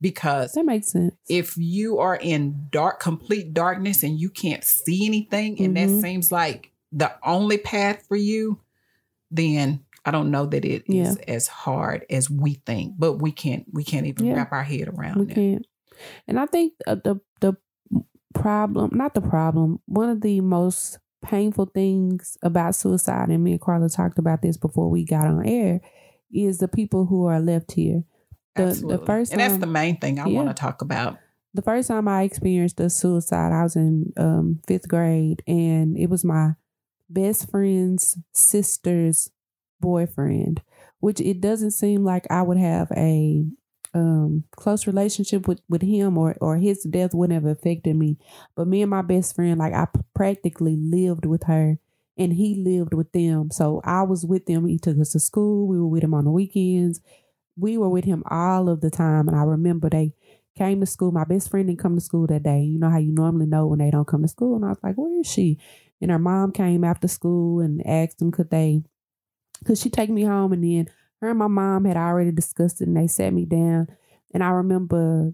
[0.00, 1.14] because that makes sense.
[1.28, 5.64] If you are in dark, complete darkness and you can't see anything, mm-hmm.
[5.64, 6.00] and that mm-hmm.
[6.00, 8.60] seems like the only path for you,
[9.30, 11.02] then I don't know that it yeah.
[11.02, 12.94] is as hard as we think.
[12.98, 15.34] But we can't we can't even wrap our head around we it.
[15.34, 15.66] can't.
[16.26, 17.54] And I think uh, the the
[18.34, 23.60] problem, not the problem, one of the most painful things about suicide, and me and
[23.60, 25.80] Carla talked about this before we got on air,
[26.32, 28.04] is the people who are left here
[28.58, 30.36] the, the first and that's the main thing I yeah.
[30.36, 31.18] want to talk about.
[31.54, 36.10] The first time I experienced a suicide, I was in um, fifth grade, and it
[36.10, 36.52] was my
[37.08, 39.30] best friend's sister's
[39.80, 40.62] boyfriend.
[41.00, 43.46] Which it doesn't seem like I would have a
[43.94, 48.18] um, close relationship with, with him or or his death wouldn't have affected me.
[48.54, 51.78] But me and my best friend, like I practically lived with her
[52.16, 53.50] and he lived with them.
[53.50, 54.66] So I was with them.
[54.66, 55.66] He took us to school.
[55.66, 57.00] We were with him on the weekends
[57.58, 59.28] we were with him all of the time.
[59.28, 60.12] And I remember they
[60.56, 61.12] came to school.
[61.12, 62.62] My best friend didn't come to school that day.
[62.62, 64.56] You know how you normally know when they don't come to school.
[64.56, 65.58] And I was like, where is she?
[66.00, 68.82] And her mom came after school and asked them could they
[69.64, 70.88] could she take me home and then
[71.20, 73.88] her and my mom had already discussed it and they sat me down.
[74.32, 75.32] And I remember,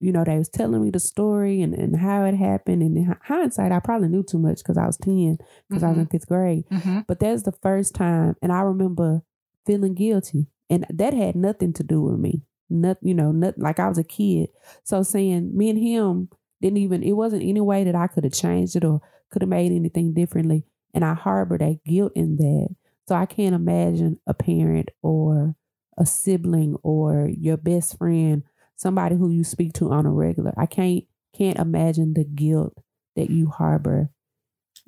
[0.00, 2.82] you know, they was telling me the story and, and how it happened.
[2.82, 5.38] And in hindsight, I probably knew too much because I was 10,
[5.68, 5.84] because mm-hmm.
[5.84, 6.10] I was in mm-hmm.
[6.10, 6.64] fifth grade.
[6.70, 7.00] Mm-hmm.
[7.06, 8.36] But that's the first time.
[8.40, 9.22] And I remember
[9.66, 12.42] feeling guilty and that had nothing to do with me.
[12.70, 14.50] Not, you know, not like I was a kid.
[14.84, 16.28] So saying me and him
[16.60, 19.48] didn't even, it wasn't any way that I could have changed it or could have
[19.48, 20.64] made anything differently.
[20.92, 22.68] And I harbor that guilt in that.
[23.08, 25.56] So I can't imagine a parent or
[25.96, 28.42] a sibling or your best friend,
[28.76, 30.52] somebody who you speak to on a regular.
[30.58, 32.76] I can't can't imagine the guilt
[33.16, 34.10] that you harbor.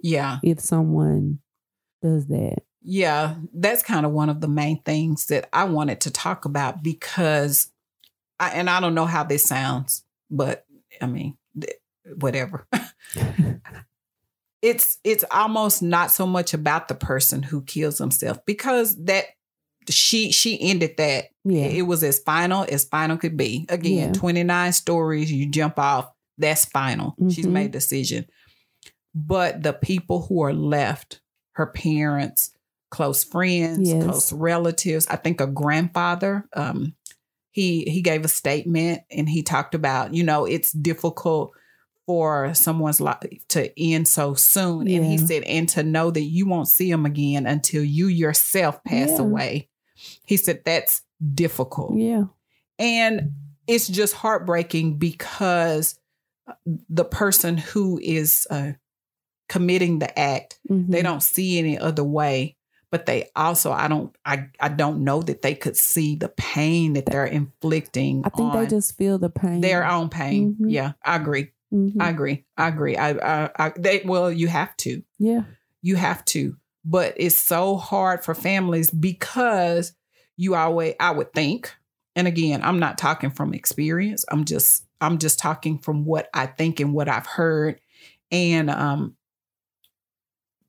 [0.02, 0.38] Yeah.
[0.42, 1.38] If someone
[2.02, 2.58] does that.
[2.82, 6.82] Yeah, that's kind of one of the main things that I wanted to talk about
[6.82, 7.72] because
[8.38, 10.66] I, and I don't know how this sounds, but
[11.00, 11.38] I mean,
[12.16, 12.66] whatever.
[14.62, 19.26] it's it's almost not so much about the person who kills himself because that
[19.88, 21.26] she she ended that.
[21.44, 21.66] Yeah.
[21.66, 23.66] It was as final as final could be.
[23.68, 24.12] Again, yeah.
[24.12, 27.12] 29 stories, you jump off, that's final.
[27.12, 27.30] Mm-hmm.
[27.30, 28.26] She's made decision.
[29.14, 31.20] But the people who are left,
[31.52, 32.52] her parents,
[32.90, 34.04] close friends, yes.
[34.04, 35.06] close relatives.
[35.08, 36.46] I think a grandfather.
[36.52, 36.94] Um,
[37.52, 41.50] he he gave a statement and he talked about you know it's difficult
[42.10, 44.96] for someone's life to end so soon, yeah.
[44.96, 48.82] and he said and to know that you won't see him again until you yourself
[48.82, 49.20] pass yeah.
[49.20, 49.68] away.
[50.26, 51.02] He said that's
[51.34, 51.96] difficult.
[51.96, 52.24] Yeah,
[52.80, 53.30] and
[53.68, 56.00] it's just heartbreaking because
[56.66, 58.72] the person who is uh,
[59.48, 60.90] committing the act, mm-hmm.
[60.90, 62.56] they don't see any other way
[62.90, 66.94] but they also I don't I I don't know that they could see the pain
[66.94, 68.22] that they're inflicting.
[68.24, 69.60] I think they just feel the pain.
[69.60, 70.54] Their own pain.
[70.54, 70.70] Mm-hmm.
[70.70, 71.52] Yeah, I agree.
[71.72, 72.00] Mm-hmm.
[72.00, 72.44] I agree.
[72.56, 72.96] I agree.
[72.96, 73.10] I,
[73.44, 75.02] I I they well you have to.
[75.18, 75.42] Yeah.
[75.82, 76.56] You have to.
[76.84, 79.92] But it's so hard for families because
[80.36, 81.74] you always I would think
[82.16, 84.24] and again, I'm not talking from experience.
[84.30, 87.80] I'm just I'm just talking from what I think and what I've heard
[88.30, 89.16] and um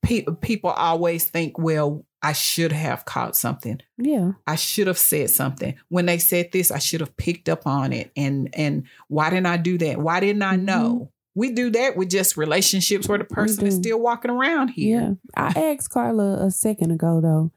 [0.01, 3.81] pe- people always think, well, I should have caught something.
[3.97, 4.33] Yeah.
[4.45, 5.75] I should have said something.
[5.89, 8.11] When they said this, I should have picked up on it.
[8.15, 9.99] And and why didn't I do that?
[9.99, 10.93] Why didn't I know?
[10.93, 11.05] Mm-hmm.
[11.33, 14.99] We do that with just relationships where the person is still walking around here.
[14.99, 15.13] Yeah.
[15.35, 17.51] I asked Carla a second ago though,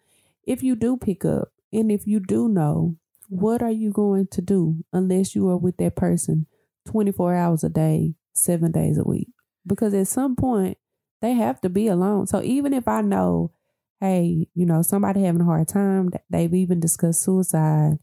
[0.44, 2.96] if you do pick up and if you do know,
[3.28, 6.46] what are you going to do unless you are with that person
[6.86, 9.28] 24 hours a day, seven days a week?
[9.66, 10.78] Because at some point
[11.20, 12.26] they have to be alone.
[12.26, 13.50] So even if I know
[14.04, 16.10] hey, you know, somebody having a hard time.
[16.28, 17.98] They've even discussed suicide.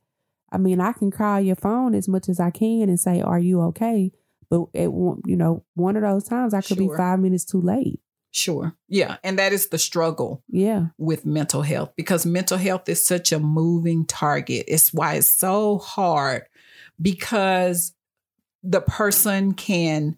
[0.52, 3.40] I mean, I can call your phone as much as I can and say, "Are
[3.40, 4.12] you okay?"
[4.50, 6.90] But it won't, you know, one of those times I could sure.
[6.90, 8.02] be five minutes too late.
[8.32, 8.74] Sure.
[8.88, 9.18] Yeah.
[9.24, 10.44] And that is the struggle.
[10.50, 10.88] Yeah.
[10.98, 14.66] With mental health because mental health is such a moving target.
[14.68, 16.44] It's why it's so hard
[17.02, 17.94] because
[18.64, 20.18] the person can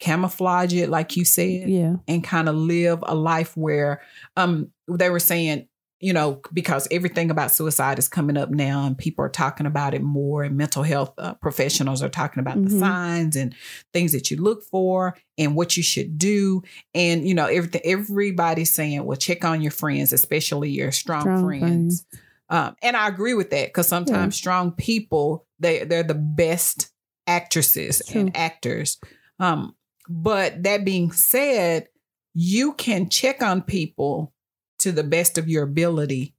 [0.00, 4.02] camouflage it, like you said, yeah, and kind of live a life where
[4.36, 5.68] um they were saying,
[6.00, 9.94] you know, because everything about suicide is coming up now and people are talking about
[9.94, 12.68] it more and mental health uh, professionals are talking about mm-hmm.
[12.68, 13.54] the signs and
[13.92, 16.62] things that you look for and what you should do
[16.94, 21.44] and you know everything everybody's saying well check on your friends especially your strong, strong
[21.44, 22.06] friends, friends.
[22.48, 24.38] Um, and I agree with that because sometimes yeah.
[24.38, 26.92] strong people they they're the best
[27.26, 28.98] actresses and actors
[29.38, 29.74] um,
[30.08, 31.88] but that being said,
[32.34, 34.32] you can check on people
[34.80, 36.34] to the best of your ability.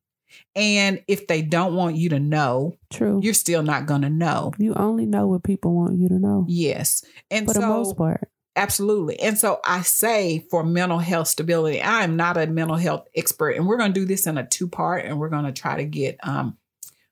[0.56, 4.54] And if they don't want you to know, true, you're still not going to know.
[4.58, 6.46] You only know what people want you to know.
[6.48, 9.20] Yes, and for so, the most part, absolutely.
[9.20, 13.52] And so I say for mental health stability, I am not a mental health expert,
[13.52, 15.78] and we're going to do this in a two part, and we're going to try
[15.78, 16.58] to get um,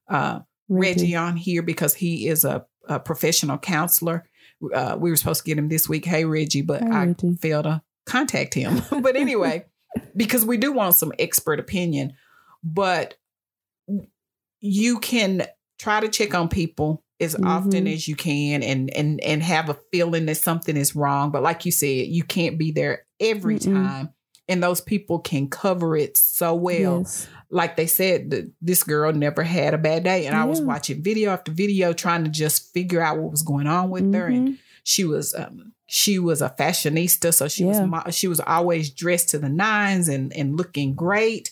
[0.07, 1.01] uh, Reggie.
[1.01, 4.27] Reggie on here because he is a, a professional counselor
[4.73, 6.05] uh, we were supposed to get him this week.
[6.05, 7.35] Hey, Reggie, but hey, I Reggie.
[7.35, 8.81] failed to contact him.
[9.01, 9.65] but anyway,
[10.15, 12.13] because we do want some expert opinion,
[12.63, 13.15] but
[14.59, 15.45] you can
[15.79, 17.47] try to check on people as mm-hmm.
[17.47, 21.43] often as you can and and and have a feeling that something is wrong but
[21.43, 23.73] like you said you can't be there every Mm-mm.
[23.73, 24.09] time
[24.47, 27.27] and those people can cover it so well yes.
[27.49, 30.41] Like they said the, this girl never had a bad day and yeah.
[30.41, 33.89] i was watching video after video trying to just figure out what was going on
[33.89, 34.13] with mm-hmm.
[34.13, 34.55] her and mm-hmm.
[34.83, 37.85] she was um, she was a fashionista so she yeah.
[37.85, 41.51] was she was always dressed to the nines and and looking great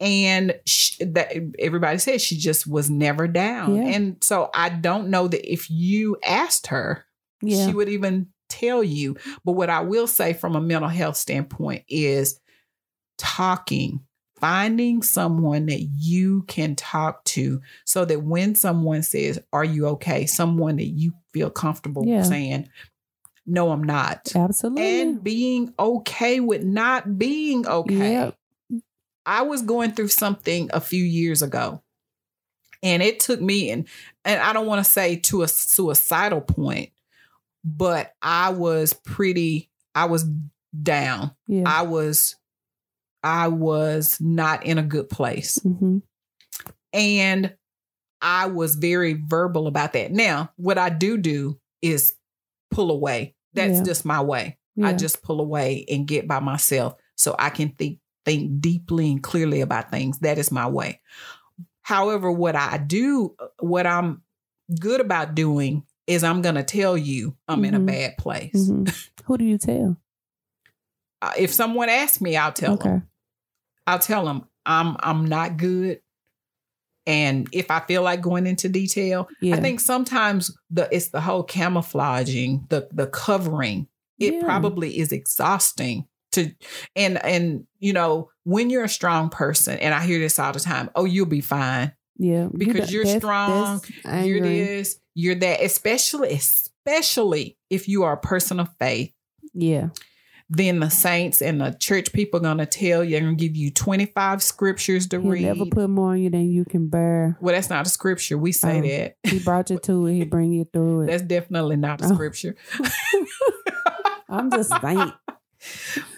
[0.00, 3.94] and she, that everybody said she just was never down yeah.
[3.94, 7.04] and so i don't know that if you asked her
[7.46, 9.16] she would even tell you.
[9.44, 12.40] But what I will say from a mental health standpoint is
[13.16, 14.00] talking,
[14.40, 20.26] finding someone that you can talk to so that when someone says, Are you okay?
[20.26, 22.22] Someone that you feel comfortable yeah.
[22.22, 22.68] saying,
[23.46, 24.32] No, I'm not.
[24.34, 25.00] Absolutely.
[25.00, 28.12] And being okay with not being okay.
[28.12, 28.34] Yep.
[29.26, 31.82] I was going through something a few years ago.
[32.82, 33.88] And it took me and
[34.24, 36.90] and I don't want to say to a suicidal point,
[37.64, 40.24] but I was pretty, I was
[40.82, 41.32] down.
[41.46, 41.64] Yeah.
[41.66, 42.36] I was,
[43.22, 45.58] I was not in a good place.
[45.64, 45.98] Mm-hmm.
[46.92, 47.54] And
[48.20, 50.12] I was very verbal about that.
[50.12, 52.14] Now, what I do do is
[52.70, 53.34] pull away.
[53.54, 53.84] That's yeah.
[53.84, 54.58] just my way.
[54.76, 54.88] Yeah.
[54.88, 59.22] I just pull away and get by myself so I can think think deeply and
[59.22, 60.18] clearly about things.
[60.18, 61.00] That is my way.
[61.82, 64.22] However, what I do, what I'm
[64.78, 67.64] good about doing is I'm going to tell you I'm mm-hmm.
[67.64, 67.86] in a mm-hmm.
[67.86, 68.68] bad place.
[68.70, 69.24] Mm-hmm.
[69.24, 69.96] Who do you tell?
[71.20, 72.88] Uh, if someone asks me, I'll tell okay.
[72.88, 73.08] them.
[73.86, 76.00] I'll tell them I'm I'm not good.
[77.06, 79.56] And if I feel like going into detail, yeah.
[79.56, 83.88] I think sometimes the it's the whole camouflaging, the the covering.
[84.18, 84.42] It yeah.
[84.42, 86.52] probably is exhausting to
[86.94, 90.60] and and you know when you're a strong person and I hear this all the
[90.60, 91.92] time, oh you'll be fine.
[92.18, 92.48] Yeah.
[92.52, 98.58] Because you are strong, you're this, you're that, especially, especially if you are a person
[98.58, 99.12] of faith.
[99.54, 99.90] Yeah.
[100.50, 103.70] Then the saints and the church people are gonna tell you, they're gonna give you
[103.70, 105.42] 25 scriptures to He'll read.
[105.42, 107.36] never put more on you than you can bear.
[107.40, 108.38] Well, that's not a scripture.
[108.38, 109.16] We say um, that.
[109.24, 111.06] He brought you to it, he bring you through it.
[111.08, 112.14] That's definitely not a oh.
[112.14, 112.56] scripture.
[114.30, 115.12] I'm just saying.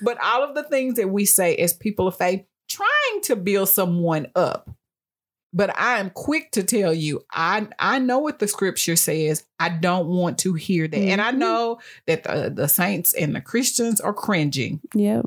[0.03, 3.69] But all of the things that we say as people of faith, trying to build
[3.69, 4.71] someone up
[5.53, 9.45] but I am quick to tell you, I I know what the scripture says.
[9.59, 10.97] I don't want to hear that.
[10.97, 11.09] Mm-hmm.
[11.09, 11.39] And I mm-hmm.
[11.39, 14.81] know that the, the saints and the Christians are cringing.
[14.95, 15.27] Yep.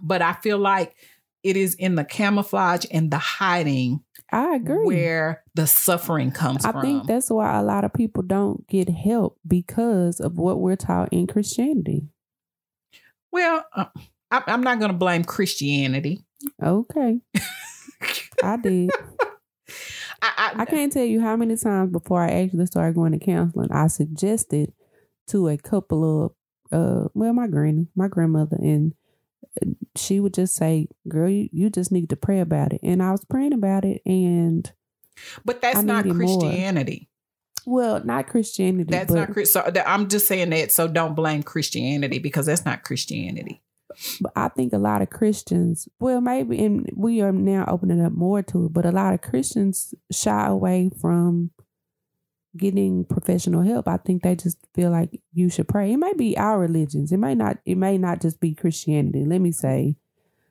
[0.00, 0.96] But I feel like
[1.42, 4.02] it is in the camouflage and the hiding.
[4.32, 4.84] I agree.
[4.84, 6.68] Where the suffering comes from.
[6.68, 6.82] I from.
[6.82, 11.12] think that's why a lot of people don't get help because of what we're taught
[11.12, 12.06] in Christianity.
[13.32, 13.86] Well, uh,
[14.30, 16.24] I, I'm not going to blame Christianity.
[16.62, 17.20] Okay.
[18.42, 18.90] I did.
[20.22, 23.18] I, I, I, can't tell you how many times before I actually started going to
[23.18, 24.72] counseling, I suggested
[25.28, 26.32] to a couple of,
[26.72, 28.94] uh, well, my granny, my grandmother, and
[29.96, 33.10] she would just say, "Girl, you, you just need to pray about it." And I
[33.10, 34.70] was praying about it, and
[35.44, 37.08] but that's not Christianity.
[37.66, 37.80] More.
[37.80, 38.90] Well, not Christianity.
[38.90, 40.72] That's not So I'm just saying that.
[40.72, 43.62] So don't blame Christianity because that's not Christianity.
[44.20, 48.12] But I think a lot of Christians, well, maybe, and we are now opening up
[48.12, 51.50] more to it, but a lot of Christians shy away from
[52.56, 53.88] getting professional help.
[53.88, 55.92] I think they just feel like you should pray.
[55.92, 57.12] It might be our religions.
[57.12, 57.58] It might not.
[57.64, 59.24] It may not just be Christianity.
[59.24, 59.96] Let me say,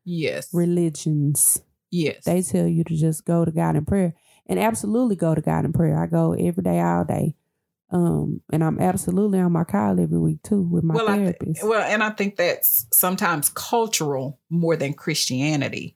[0.05, 1.61] yes, religions.
[1.91, 4.15] Yes, they tell you to just go to God in prayer,
[4.47, 6.01] and absolutely go to God in prayer.
[6.01, 7.35] I go every day, all day.
[7.91, 11.63] Um, and I'm absolutely on my call every week too with my well, therapist.
[11.63, 15.95] I, well, and I think that's sometimes cultural more than Christianity.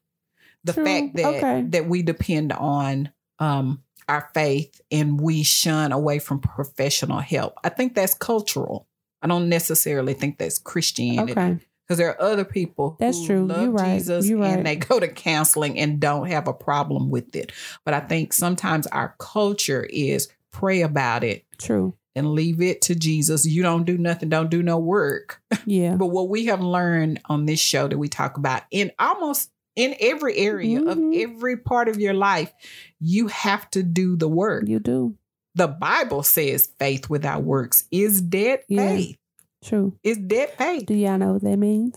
[0.64, 0.86] The True.
[0.86, 1.62] fact that okay.
[1.70, 7.58] that we depend on um our faith and we shun away from professional help.
[7.64, 8.88] I think that's cultural.
[9.22, 11.32] I don't necessarily think that's Christianity.
[11.32, 11.60] Okay.
[11.86, 13.46] Because there are other people that's true.
[13.46, 13.98] love You're right.
[13.98, 14.64] Jesus You're and right.
[14.64, 17.52] they go to counseling and don't have a problem with it.
[17.84, 21.46] But I think sometimes our culture is pray about it.
[21.64, 21.96] True.
[22.16, 23.46] And leave it to Jesus.
[23.46, 25.42] You don't do nothing, don't do no work.
[25.66, 25.96] Yeah.
[26.00, 29.96] but what we have learned on this show that we talk about in almost in
[30.00, 30.90] every area mm-hmm.
[30.90, 32.54] of every part of your life,
[33.00, 34.68] you have to do the work.
[34.68, 35.16] You do.
[35.56, 38.90] The Bible says faith without works is dead yeah.
[38.90, 39.18] faith.
[39.64, 39.98] True.
[40.04, 40.86] It's dead faith.
[40.86, 41.96] Do y'all know what that means?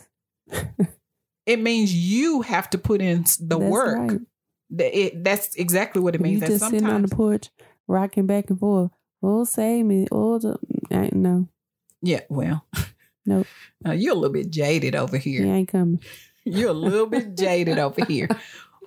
[1.47, 3.99] it means you have to put in the that's work.
[3.99, 4.21] Right.
[4.79, 6.43] It, that's exactly what it means.
[6.43, 7.51] You just sitting on the porch,
[7.87, 8.91] rocking back and forth.
[9.27, 10.07] Oh, save me.
[10.13, 10.57] Oh, the,
[10.93, 11.49] I, no.
[12.01, 12.65] Yeah, well.
[13.25, 13.47] Nope.
[13.85, 15.45] Uh, you're a little bit jaded over here.
[15.45, 16.01] He ain't coming.
[16.45, 18.29] You're a little bit jaded over here.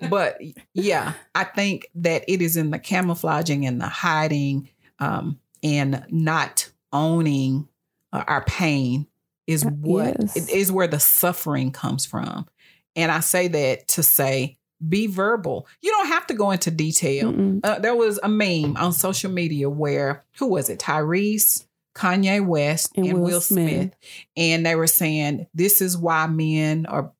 [0.09, 0.41] But
[0.73, 4.67] yeah, I think that it is in the camouflaging and the hiding
[4.97, 7.69] um, and not owning
[8.11, 9.07] uh, our pain
[9.47, 10.35] is uh, what yes.
[10.35, 12.47] it is where the suffering comes from.
[12.95, 15.67] And I say that to say, be verbal.
[15.81, 17.59] You don't have to go into detail.
[17.63, 20.79] Uh, there was a meme on social media where who was it?
[20.79, 21.65] Tyrese,
[21.95, 23.69] Kanye West, and, and Will, Will Smith.
[23.69, 23.95] Smith.
[24.37, 27.11] and they were saying this is why men are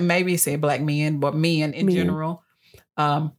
[0.00, 1.94] maybe say black men, but men in men.
[1.94, 2.42] general,
[2.96, 3.32] um,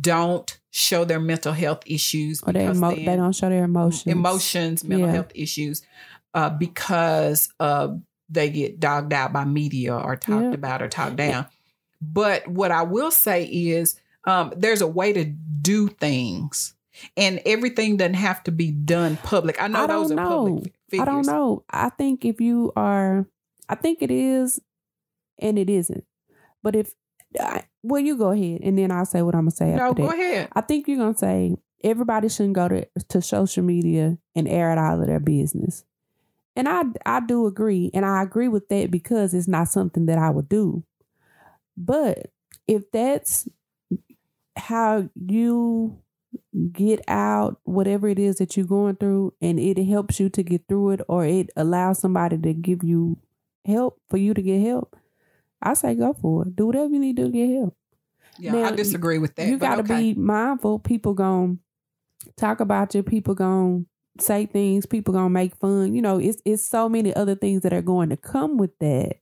[0.00, 2.42] don't show their mental health issues.
[2.42, 4.12] Or they, emo- they don't show their emotions.
[4.12, 5.14] Emotions, mental yeah.
[5.14, 5.82] health issues,
[6.34, 7.88] uh, because uh,
[8.28, 10.52] they get dogged out by media or talked yeah.
[10.52, 11.46] about or talked down.
[12.02, 16.74] But what I will say is um, there's a way to do things.
[17.16, 19.60] And everything doesn't have to be done public.
[19.60, 20.28] I know I those are know.
[20.28, 21.08] public figures.
[21.08, 21.64] I don't know.
[21.70, 23.26] I think if you are,
[23.68, 24.60] I think it is
[25.38, 26.04] and it isn't.
[26.62, 26.92] But if,
[27.40, 29.74] I, well, you go ahead, and then I'll say what I'm gonna say.
[29.74, 30.14] No, go that.
[30.14, 30.48] ahead.
[30.52, 34.78] I think you're gonna say everybody shouldn't go to to social media and air it
[34.78, 35.84] out all of their business,
[36.54, 40.18] and I I do agree, and I agree with that because it's not something that
[40.18, 40.84] I would do.
[41.84, 42.30] But
[42.66, 43.48] if that's
[44.56, 45.98] how you
[46.72, 50.62] get out whatever it is that you're going through and it helps you to get
[50.68, 53.18] through it or it allows somebody to give you
[53.66, 54.96] help for you to get help
[55.62, 56.56] I say go for it.
[56.56, 57.76] Do whatever you need to, to get help.
[58.38, 59.46] Yeah, now, I disagree with that.
[59.46, 60.12] You got to okay.
[60.12, 60.80] be mindful.
[60.80, 61.60] People going
[62.24, 63.02] to talk about you.
[63.02, 63.86] People going
[64.18, 64.86] to say things.
[64.86, 65.94] People going to make fun.
[65.94, 69.18] You know, it's it's so many other things that are going to come with that.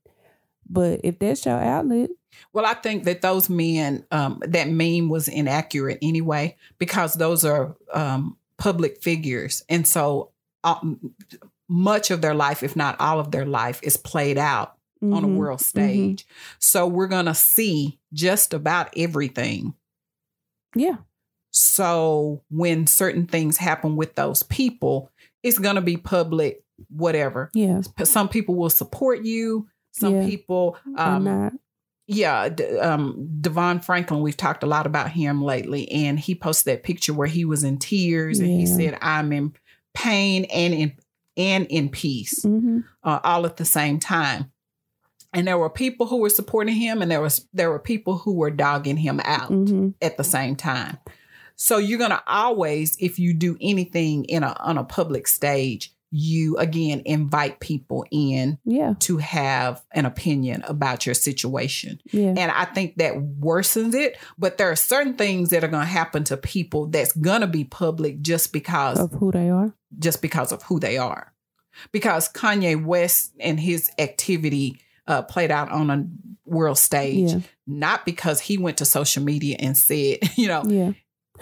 [0.71, 2.11] But if that's your outlet,
[2.53, 7.77] well, I think that those men, um, that meme was inaccurate anyway because those are
[7.93, 10.31] um, public figures, and so
[10.65, 11.15] um,
[11.69, 15.15] much of their life, if not all of their life, is played out mm-hmm.
[15.15, 15.37] on a mm-hmm.
[15.37, 15.81] world mm-hmm.
[15.81, 16.25] stage.
[16.25, 16.57] Mm-hmm.
[16.59, 19.75] So we're going to see just about everything.
[20.75, 20.97] Yeah.
[21.51, 25.11] So when certain things happen with those people,
[25.43, 27.51] it's going to be public, whatever.
[27.55, 27.83] Yeah.
[28.05, 29.69] Some people will support you.
[29.93, 30.27] Some yeah.
[30.27, 31.59] people, um,
[32.07, 32.49] yeah,
[32.81, 37.15] um, DeVon Franklin, we've talked a lot about him lately, and he posted that picture
[37.15, 38.47] where he was in tears yeah.
[38.47, 39.55] and he said, "I'm in
[39.95, 40.93] pain and in
[41.37, 42.81] and in peace, mm-hmm.
[43.03, 44.53] uh, all at the same time."
[45.33, 48.35] and there were people who were supporting him and there was there were people who
[48.35, 49.91] were dogging him out mm-hmm.
[50.03, 50.99] at the same time
[51.57, 55.95] so you're going to always if you do anything in a on a public stage
[56.11, 58.95] you again invite people in yeah.
[58.99, 62.01] to have an opinion about your situation.
[62.11, 62.35] Yeah.
[62.37, 65.93] And I think that worsens it, but there are certain things that are going to
[65.93, 69.73] happen to people that's going to be public just because of who they are.
[69.99, 71.33] Just because of who they are.
[71.93, 76.07] Because Kanye West and his activity uh, played out on a
[76.45, 77.41] world stage, yeah.
[77.67, 80.93] not because he went to social media and said, you know, yeah.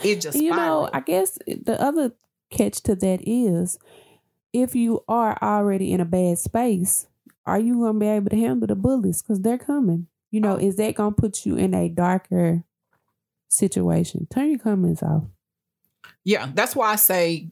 [0.03, 0.85] it just you spiraled.
[0.85, 0.91] know.
[0.93, 2.13] I guess the other
[2.51, 3.79] catch to that is
[4.53, 7.07] if you are already in a bad space,
[7.47, 10.07] are you going to be able to handle the bullies because they're coming?
[10.31, 10.61] You know, oh.
[10.61, 12.65] is that going to put you in a darker
[13.49, 14.27] situation?
[14.31, 15.25] Turn your comments off.
[16.25, 17.51] Yeah, that's why I say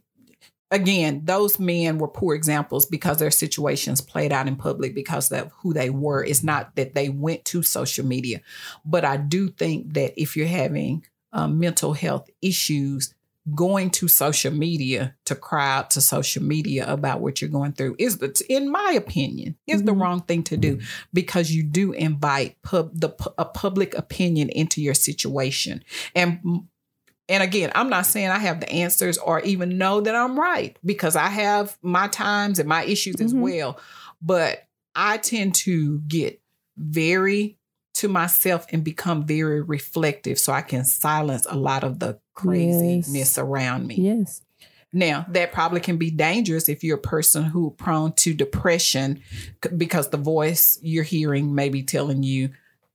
[0.70, 5.52] again, those men were poor examples because their situations played out in public because of
[5.58, 6.24] who they were.
[6.24, 8.40] It's not that they went to social media,
[8.84, 13.14] but I do think that if you're having um, mental health issues,
[13.54, 17.94] going to social media to cry out to social media about what you're going through
[17.98, 19.86] is in my opinion is mm-hmm.
[19.86, 20.80] the wrong thing to do
[21.12, 25.84] because you do invite pub, the a public opinion into your situation
[26.16, 26.40] and
[27.28, 30.76] and again i'm not saying i have the answers or even know that i'm right
[30.84, 33.26] because i have my times and my issues mm-hmm.
[33.26, 33.78] as well
[34.20, 34.66] but
[34.96, 36.40] i tend to get
[36.76, 37.55] very
[37.96, 43.08] to myself and become very reflective so I can silence a lot of the craziness
[43.08, 43.38] yes.
[43.38, 43.94] around me.
[43.94, 44.42] Yes.
[44.92, 49.22] Now, that probably can be dangerous if you're a person who prone to depression
[49.76, 52.50] because the voice you're hearing may be telling you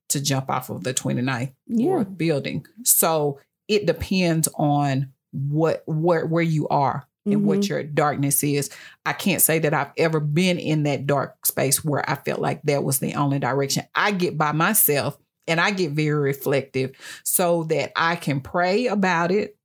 [0.10, 2.04] to jump off of the 29th yeah.
[2.04, 2.66] building.
[2.84, 7.46] So it depends on what where where you are and mm-hmm.
[7.46, 8.70] what your darkness is.
[9.06, 12.62] I can't say that I've ever been in that dark space where I felt like
[12.64, 13.84] that was the only direction.
[13.94, 15.18] I get by myself
[15.48, 16.92] and I get very reflective
[17.24, 19.58] so that I can pray about it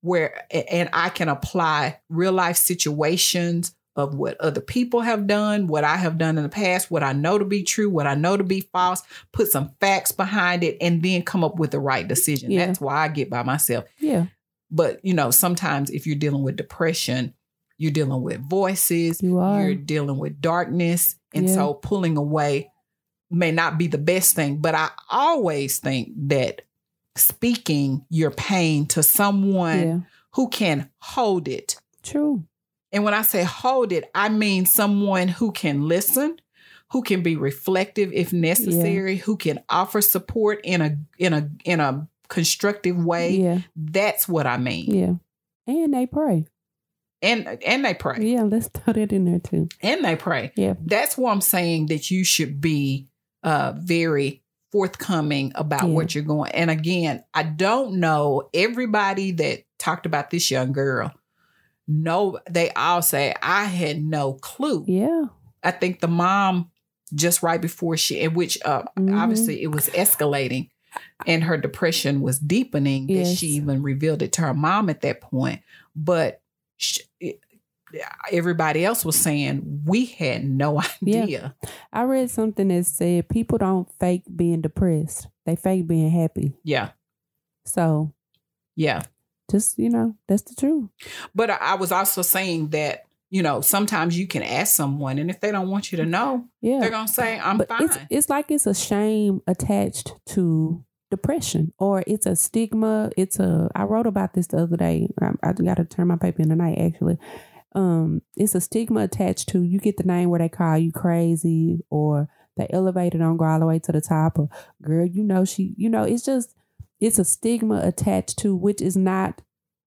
[0.00, 5.84] where and I can apply real life situations of what other people have done, what
[5.84, 8.36] I have done in the past, what I know to be true, what I know
[8.36, 12.06] to be false, put some facts behind it and then come up with the right
[12.06, 12.50] decision.
[12.50, 12.66] Yeah.
[12.66, 13.84] That's why I get by myself.
[13.98, 14.26] Yeah.
[14.72, 17.34] But you know, sometimes if you're dealing with depression,
[17.76, 19.62] you're dealing with voices, you are.
[19.62, 21.16] you're dealing with darkness.
[21.34, 21.54] And yeah.
[21.54, 22.70] so pulling away
[23.30, 24.58] may not be the best thing.
[24.58, 26.62] But I always think that
[27.16, 29.98] speaking your pain to someone yeah.
[30.32, 31.76] who can hold it.
[32.02, 32.44] True.
[32.92, 36.36] And when I say hold it, I mean someone who can listen,
[36.90, 39.22] who can be reflective if necessary, yeah.
[39.22, 43.32] who can offer support in a in a in a constructive way.
[43.36, 43.58] Yeah.
[43.76, 44.86] That's what I mean.
[44.86, 45.14] Yeah.
[45.66, 46.46] And they pray.
[47.20, 48.16] And and they pray.
[48.20, 49.68] Yeah, let's throw that in there too.
[49.82, 50.50] And they pray.
[50.56, 50.74] Yeah.
[50.80, 53.08] That's why I'm saying that you should be
[53.42, 55.88] uh very forthcoming about yeah.
[55.88, 56.52] what you're going.
[56.52, 61.12] And again, I don't know everybody that talked about this young girl.
[61.86, 64.84] No, they all say I had no clue.
[64.88, 65.24] Yeah.
[65.62, 66.70] I think the mom
[67.14, 69.14] just right before she in which uh mm-hmm.
[69.14, 70.70] obviously it was escalating
[71.26, 73.28] and her depression was deepening yes.
[73.28, 75.60] that she even revealed it to her mom at that point.
[75.94, 76.40] But
[76.76, 77.40] she, it,
[78.30, 81.26] everybody else was saying we had no idea.
[81.26, 81.68] Yeah.
[81.92, 85.28] i read something that said people don't fake being depressed.
[85.46, 86.54] They fake being happy.
[86.64, 86.90] Yeah.
[87.64, 88.12] So
[88.76, 89.02] yeah.
[89.50, 90.88] just you know that's the truth.
[91.34, 95.40] But i was also saying that you know, sometimes you can ask someone, and if
[95.40, 96.80] they don't want you to know, yeah.
[96.80, 101.72] they're gonna say, "I'm but fine." It's, it's like it's a shame attached to depression,
[101.78, 103.10] or it's a stigma.
[103.16, 103.70] It's a.
[103.74, 105.08] I wrote about this the other day.
[105.18, 106.76] I, I got to turn my paper in tonight.
[106.76, 107.16] Actually,
[107.74, 109.62] um, it's a stigma attached to.
[109.62, 112.28] You get the name where they call you crazy, or
[112.58, 114.38] they elevate it don't go all the way to the top.
[114.38, 114.50] Or
[114.82, 115.72] girl, you know she.
[115.78, 116.54] You know, it's just
[117.00, 119.40] it's a stigma attached to, which is not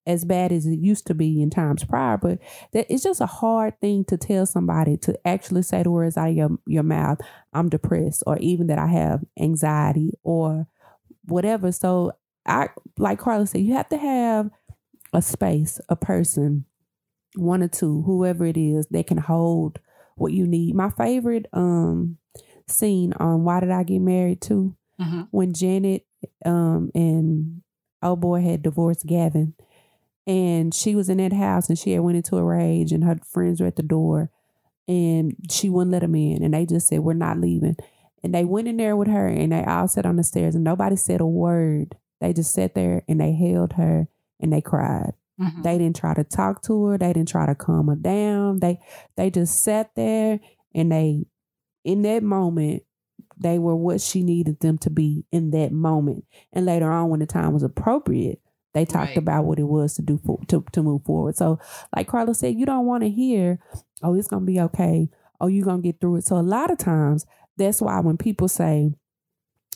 [0.07, 2.39] as bad as it used to be in times prior, but
[2.73, 6.29] that it's just a hard thing to tell somebody to actually say the words out
[6.29, 7.19] of your, your mouth,
[7.53, 10.67] I'm depressed, or even that I have anxiety or
[11.25, 11.71] whatever.
[11.71, 12.13] So
[12.45, 14.49] I like Carla said, you have to have
[15.13, 16.65] a space, a person,
[17.35, 19.79] one or two, whoever it is, that can hold
[20.15, 20.75] what you need.
[20.75, 22.17] My favorite um
[22.67, 25.21] scene on Why Did I Get Married Too mm-hmm.
[25.31, 26.05] when Janet
[26.45, 27.61] um and
[28.01, 29.53] oh boy had divorced Gavin
[30.27, 33.17] and she was in that house and she had went into a rage and her
[33.25, 34.31] friends were at the door
[34.87, 37.75] and she wouldn't let them in and they just said we're not leaving.
[38.23, 40.63] And they went in there with her and they all sat on the stairs and
[40.63, 41.95] nobody said a word.
[42.21, 44.07] They just sat there and they held her
[44.39, 45.13] and they cried.
[45.39, 45.63] Mm-hmm.
[45.63, 46.97] they didn't try to talk to her.
[46.97, 48.59] They didn't try to calm her down.
[48.61, 48.79] They
[49.17, 50.39] they just sat there
[50.73, 51.25] and they
[51.83, 52.83] in that moment
[53.37, 56.23] they were what she needed them to be in that moment.
[56.53, 58.39] And later on when the time was appropriate
[58.75, 59.17] they talked right.
[59.17, 61.35] about what it was to do for, to to move forward.
[61.37, 61.59] So,
[61.95, 63.59] like Carla said, you don't want to hear,
[64.03, 65.09] "Oh, it's gonna be okay."
[65.41, 66.25] Oh, you're gonna get through it.
[66.25, 67.25] So a lot of times,
[67.57, 68.93] that's why when people say,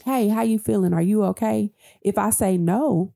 [0.06, 0.94] "Hey, how you feeling?
[0.94, 3.14] Are you okay?" If I say no,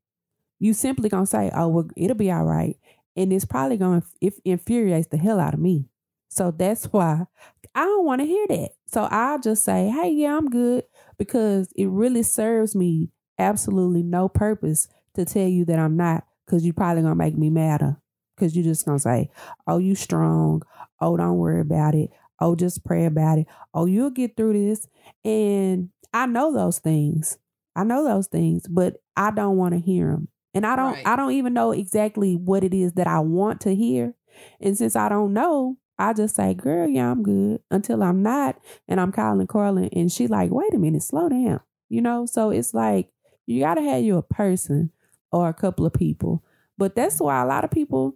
[0.59, 2.77] you simply gonna say, "Oh, well, it'll be all right,"
[3.15, 5.89] and it's probably gonna if infuriates the hell out of me.
[6.29, 7.27] So that's why
[7.75, 8.71] I don't want to hear that.
[8.87, 10.85] So I'll just say, "Hey, yeah, I'm good,"
[11.17, 16.65] because it really serves me absolutely no purpose to tell you that I'm not because
[16.65, 17.97] you're probably gonna make me madder.
[18.35, 19.29] Because you're just gonna say,
[19.67, 20.63] Oh, you strong.
[20.99, 22.09] Oh, don't worry about it.
[22.39, 23.47] Oh, just pray about it.
[23.73, 24.87] Oh, you'll get through this.
[25.23, 27.37] And I know those things.
[27.75, 30.27] I know those things, but I don't want to hear them.
[30.53, 31.07] And I don't right.
[31.07, 34.13] I don't even know exactly what it is that I want to hear.
[34.59, 38.59] And since I don't know, I just say, girl, yeah, I'm good until I'm not.
[38.87, 41.61] And I'm calling Carlin and she like, wait a minute, slow down.
[41.89, 42.25] You know?
[42.25, 43.09] So it's like
[43.45, 44.91] you gotta have you a person
[45.33, 46.43] or a couple of people.
[46.77, 48.15] But that's why a lot of people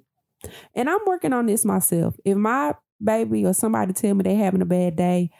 [0.75, 2.15] and I'm working on this myself.
[2.23, 5.31] If my baby or somebody tell me they're having a bad day,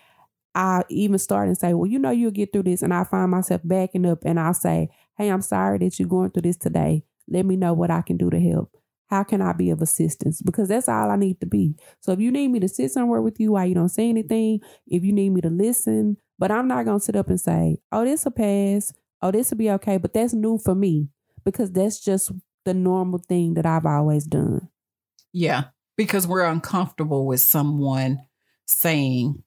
[0.56, 2.82] I even start and say, well, you know, you'll get through this.
[2.82, 6.32] And I find myself backing up and I'll say, hey, I'm sorry that you're going
[6.32, 7.04] through this today.
[7.28, 8.72] Let me know what I can do to help.
[9.08, 10.42] How can I be of assistance?
[10.42, 11.76] Because that's all I need to be.
[12.02, 14.60] So if you need me to sit somewhere with you while you don't say anything,
[14.88, 17.78] if you need me to listen, but I'm not going to sit up and say,
[17.92, 18.94] oh, this will pass.
[19.22, 19.98] Oh, this will be okay.
[19.98, 21.10] But that's new for me
[21.48, 22.30] because that's just
[22.66, 24.68] the normal thing that I've always done.
[25.32, 28.20] Yeah, because we're uncomfortable with someone
[28.66, 29.42] saying,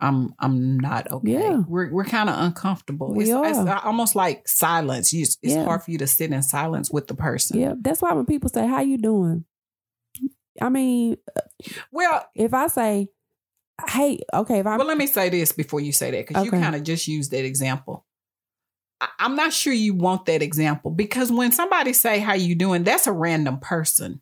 [0.00, 1.62] "I'm I'm not okay." Yeah.
[1.68, 3.12] We're we're kind of uncomfortable.
[3.12, 3.46] We it's, are.
[3.46, 5.12] it's almost like silence.
[5.12, 5.64] You, it's Yeah.
[5.64, 7.58] hard for you to sit in silence with the person.
[7.60, 9.44] Yeah, that's why when people say, "How you doing?"
[10.62, 11.18] I mean,
[11.92, 13.08] Well, if I say,
[13.86, 16.50] "Hey, okay," if I'm well, let me say this before you say that because you
[16.52, 18.06] kind of just used that example.
[19.18, 23.06] I'm not sure you want that example because when somebody say how you doing, that's
[23.06, 24.20] a random person.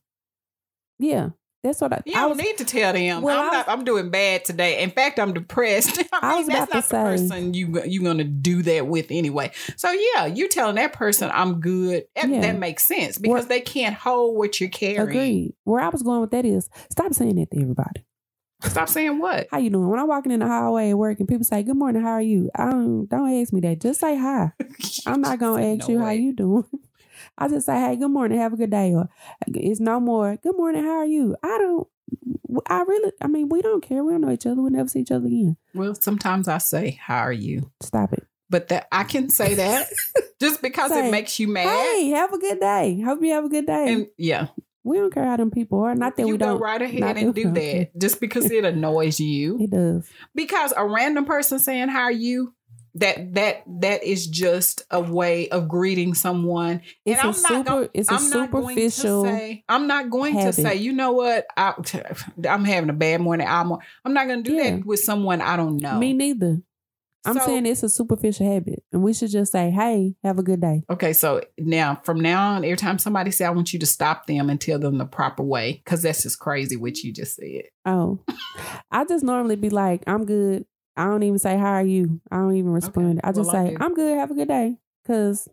[0.99, 1.31] yeah,
[1.63, 2.39] that's what I, You I don't was.
[2.39, 3.23] need to tell them.
[3.23, 3.69] Well, I'm I not.
[3.69, 4.83] I'm doing bad today.
[4.83, 5.99] In fact, I'm depressed.
[6.13, 9.07] I, I mean, was that's not to the person you you gonna do that with
[9.11, 9.51] anyway.
[9.77, 12.05] So yeah, you telling that person I'm good.
[12.15, 12.41] That, Yeah.
[12.43, 15.01] that makes sense because Well- they can't hold what you're carrying.
[15.01, 15.55] Agreed.
[15.65, 18.05] Where I was going with that is stop saying that to everybody.
[18.63, 19.49] Stop saying what.
[19.51, 19.89] How you doing?
[19.89, 22.23] When I'm walking in the hallway at work and people say, "Good morning, how are
[22.23, 23.81] you?" I don't don't ask me that.
[23.81, 24.53] Just say hi.
[25.07, 26.65] I'm not gonna ask no you how you doing.
[27.39, 29.09] I just say, "Hey, good morning, have a good day," or
[29.47, 30.37] it's no more.
[30.37, 31.37] Good morning, how are you?
[31.43, 31.89] I don't.
[32.67, 33.13] I really.
[33.21, 34.03] I mean, we don't care.
[34.03, 34.61] We don't know each other.
[34.61, 35.57] We'll never see each other again.
[35.75, 38.27] Well, sometimes I say, "How are you?" Stop it.
[38.49, 39.89] But that I can say that
[40.41, 41.69] just because Say, it makes you mad.
[41.69, 43.01] Hey, have a good day.
[43.01, 43.93] Hope you have a good day.
[43.93, 44.49] And yeah,
[44.87, 45.95] we don't care how them people are.
[45.95, 46.61] Not that you we go don't.
[46.61, 49.59] right ahead and do that just because it annoys you.
[49.61, 50.09] It does.
[50.35, 52.55] because a random person saying how are you
[52.95, 57.53] that that that is just a way of greeting someone It's and a i'm super.
[57.55, 59.25] not going it's a i'm not going to superficial.
[59.25, 60.55] say i'm not going habit.
[60.55, 61.75] to say you know what I,
[62.49, 63.71] i'm having a bad morning i'm
[64.05, 64.77] i'm not going to do Yeah.
[64.77, 66.63] that with someone i don't know Me neither.
[67.27, 70.43] I'm So- saying it's a superficial habit, and we should just say, "Hey, have a
[70.43, 73.79] good day." okay so now from now on every time somebody say i want you
[73.79, 77.13] to stop them and tell them the proper way because that's just crazy what you
[77.13, 78.21] just said Oh,
[78.91, 80.65] I just normally be like, "I'm good."
[80.97, 83.21] I don't even say, "How are you?" I don't even respond.
[83.23, 83.77] I just Well, say, do.
[83.81, 84.17] "I'm good.
[84.17, 85.49] Have a good day." Cause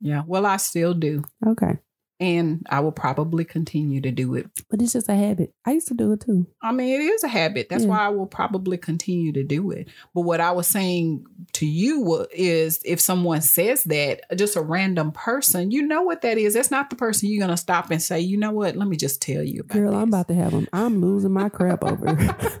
[0.00, 1.78] yeah well i still do okay,
[2.20, 5.52] and i will probably continue to do it but it's just a habit.
[5.66, 6.46] I used to do it too.
[6.62, 7.68] I mean, it is a habit.
[7.68, 7.88] That's Yeah.
[7.90, 9.88] why I will probably continue to do it.
[10.14, 15.10] But what I was saying to you is if someone says that, just a random
[15.10, 16.54] person, you know what that is.
[16.54, 18.96] That's not the person you're going to stop and say, you know what, let me
[18.96, 20.68] just tell you about Girl, I'm about to have them.
[20.72, 22.06] I'm losing my crap over.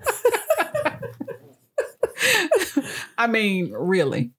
[3.18, 4.32] I mean, really,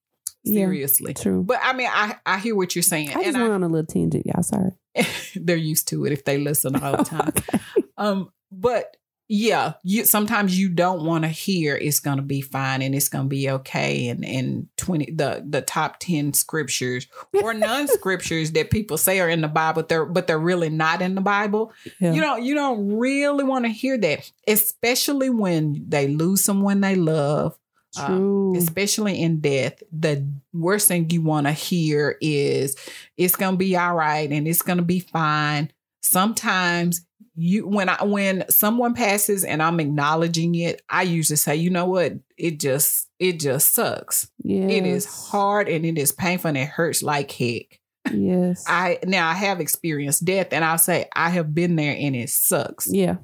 [0.44, 1.14] Yeah, seriously.
[1.14, 1.44] True.
[1.44, 3.10] But I mean, I, I hear what you're saying.
[3.12, 4.44] I just and went on a little tangent, y'all.
[4.44, 4.72] Sorry.
[5.36, 7.34] They're used to it if they listen all the time.
[7.38, 7.60] Okay.
[7.98, 8.98] Um, but
[9.34, 13.30] yeah, you sometimes you don't want to hear it's gonna be fine and it's gonna
[13.30, 17.08] be okay and and twenty the the top ten scriptures
[17.42, 21.02] or non scriptures that people say are in the Bible, they're but they're really not
[21.02, 21.72] in the Bible.
[22.02, 22.12] Yeah.
[22.12, 26.96] You don't you don't really want to hear that, especially when they lose someone they
[26.96, 27.58] love.
[27.98, 28.58] Um, True.
[28.58, 32.76] especially in death, the worst thing you want to hear is
[33.18, 35.72] it's gonna be all right and it's gonna be fine.
[36.02, 41.70] Sometimes you when I when someone passes and I'm acknowledging it, I usually say, you
[41.70, 44.30] know what, it just it just sucks.
[44.44, 44.72] yes.
[44.72, 47.80] It is hard and it is painful and it hurts like heck.
[48.12, 48.66] Yes.
[48.68, 52.30] I now I have experienced death and I'll say I have been there and it
[52.30, 52.92] sucks.
[52.92, 53.18] yeah.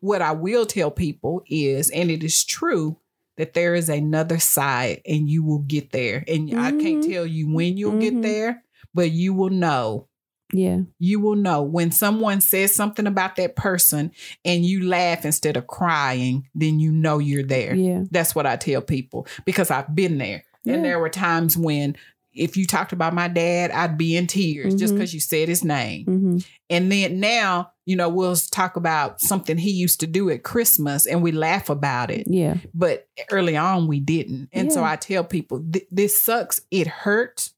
[0.00, 2.96] What I will tell people is, and it is true,
[3.42, 6.22] that there is another side and you will get there.
[6.28, 7.10] And I can't Mhm.
[7.12, 8.00] tell you when you'll Mhm.
[8.00, 8.62] get there,
[8.94, 10.06] but you will know.
[10.52, 10.82] Yeah.
[11.00, 14.12] You will know when someone says something about that person
[14.44, 17.74] and you laugh instead of crying, then you know you're there.
[17.74, 18.04] Yeah.
[18.12, 20.44] That's what I tell people because I've been there.
[20.64, 20.74] Yeah.
[20.74, 21.96] And there were times when
[22.32, 24.98] if you talked about my dad, I'd be in tears just Mhm.
[24.98, 26.04] because you said his name.
[26.04, 26.38] hmm
[26.70, 31.06] And then now, you know, we'll talk about something he used to do at Christmas
[31.06, 32.26] and we laugh about it.
[32.28, 32.58] Yeah.
[32.74, 34.48] But early on, we didn't.
[34.52, 36.60] And so I tell people, "Th- this sucks.
[36.70, 37.54] It hurts.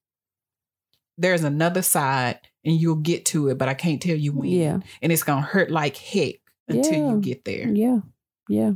[1.19, 4.49] There's another side and you'll get to it, but I can't tell you when.
[4.51, 4.79] Yeah.
[5.03, 6.37] And it's going to hurt like heck
[6.69, 7.11] until Yeah.
[7.13, 7.69] you get there.
[7.69, 7.99] Yeah.
[8.49, 8.73] Yeah.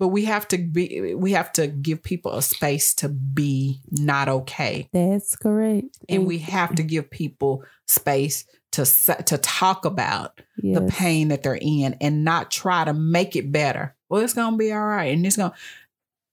[0.00, 4.28] but we have to be we have to give people a space to be not
[4.28, 5.96] okay That's correct.
[6.08, 8.44] and we have to give people space
[8.74, 13.50] to to talk about the pain that they're in and not try to make it
[13.52, 15.52] better well it's gonna be all right and it's gonna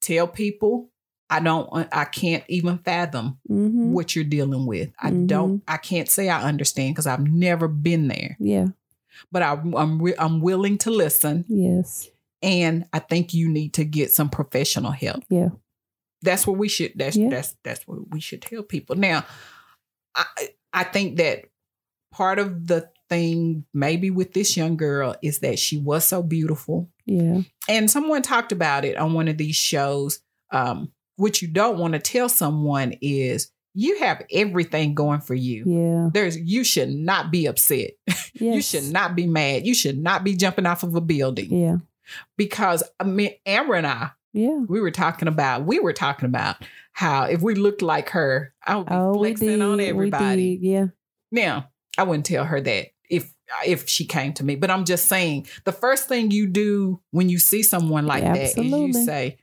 [0.01, 0.89] tell people
[1.29, 3.89] i don't i can't even fathom Mhm.
[3.91, 5.27] what you're dealing with i Mhm.
[5.27, 8.67] don't i can't say i understand because i've never been there Yeah.
[9.31, 12.09] but I, i'm wi- i'm willing to listen Yes.
[12.41, 15.49] and i think you need to get some professional help Yeah.
[16.21, 17.29] that's what we should that's Yeah.
[17.29, 19.25] that's that's what we should tell people now
[20.15, 20.25] i
[20.73, 21.45] i think that
[22.11, 26.89] part of the thing maybe with this young girl is that she was so beautiful
[27.05, 27.41] Yeah.
[27.67, 30.19] and someone talked about it on one of these shows
[30.51, 35.63] um what you don't want to tell someone is you have everything going for you
[35.65, 36.09] Yeah.
[36.13, 38.29] there's you should not be upset Yes.
[38.33, 41.77] you should not be mad you should not be jumping off of a building Yeah.
[42.37, 44.59] because i mean amber and i Yeah.
[44.69, 46.57] we were talking about we were talking about
[46.93, 50.59] how if we looked like her, I would be Oh, flexing on everybody.
[50.61, 50.87] Yeah.
[51.31, 53.33] Now, I wouldn't tell her that if
[53.65, 57.29] if she came to me, but I'm just saying the first thing you do when
[57.29, 58.87] you see someone like that is Absolutely.
[58.87, 59.37] you say,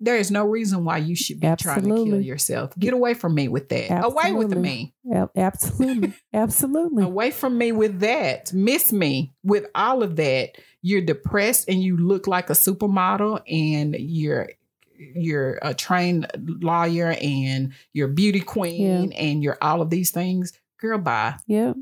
[0.00, 2.78] "There is no reason why you should be trying to kill yourself.
[2.78, 4.04] Get away from me with that.
[4.04, 4.62] Away with Absolutely.
[4.62, 4.94] me.
[5.14, 6.12] Ab- Absolutely.
[6.34, 7.04] Absolutely.
[7.04, 8.52] Away from me with that.
[8.52, 10.58] Miss me with all of that.
[10.82, 14.50] You're depressed and you look like a supermodel and you're
[14.96, 16.26] you're a trained
[16.62, 20.52] lawyer and you're beauty queen and you're all of these things.
[20.78, 21.36] Girl, bye.
[21.46, 21.76] Yep.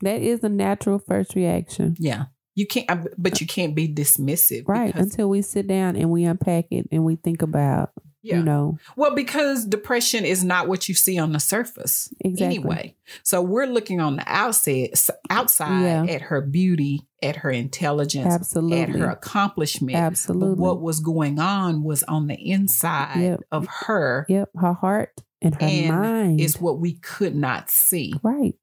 [0.00, 1.96] That is a natural first reaction.
[1.98, 2.26] Yeah.
[2.54, 4.64] You can't, uh, but you can't be dismissive.
[4.66, 4.94] Right.
[4.94, 7.90] Until we sit down and we unpack it and we think about,
[8.20, 8.38] yeah.
[8.38, 12.56] you know, Well, because depression is not what you see on the surface exactly.
[12.58, 12.96] anyway.
[13.22, 14.90] So we're looking on the outside,
[15.30, 16.12] outside Yeah.
[16.12, 18.80] at her beauty, at her intelligence, Absolutely.
[18.82, 19.92] at her accomplishment.
[19.94, 20.60] But Absolutely.
[20.60, 23.40] what was going on was on the inside Yep.
[23.52, 24.50] of her Yep.
[24.56, 26.40] Her heart and her And mind.
[26.40, 28.14] is what we could not see.
[28.24, 28.54] right.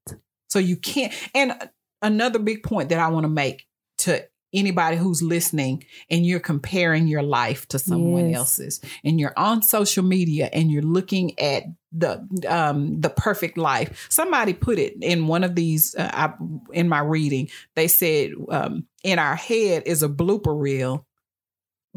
[0.48, 1.12] So you can't.
[1.34, 1.52] And
[2.02, 3.66] another big point that I want to make
[3.98, 8.38] to anybody who's listening and you're comparing your life to someone Yes.
[8.38, 14.06] else's and you're on social media and you're looking at the um the perfect life
[14.08, 16.32] somebody put it in one of these uh, I,
[16.72, 21.05] in my reading they said um in our head is a blooper reel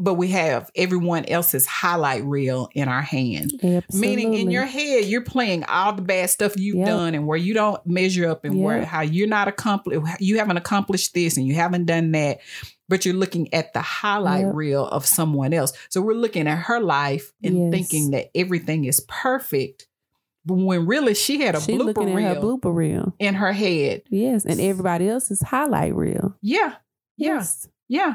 [0.02, 4.00] but we have everyone else's highlight reel in our hand Absolutely.
[4.00, 6.86] Meaning in your head, you're playing all the bad stuff you've Yep.
[6.86, 10.56] done and where you don't measure up and where how you're not accomplished, you haven't
[10.56, 12.38] accomplished this and you haven't done that,
[12.88, 14.54] but you're looking at the highlight Yep.
[14.54, 15.72] reel of someone else.
[15.90, 17.70] So we're looking at her life and Yes.
[17.70, 19.86] thinking that everything is perfect,
[20.46, 23.14] but when really she had a She blooper looking at reel her blooper reel.
[23.18, 24.02] in her head.
[24.08, 24.44] Yes.
[24.46, 26.34] And everybody else's highlight reel.
[26.40, 26.74] Yeah.
[27.16, 27.68] Yes.
[27.88, 28.14] Yeah.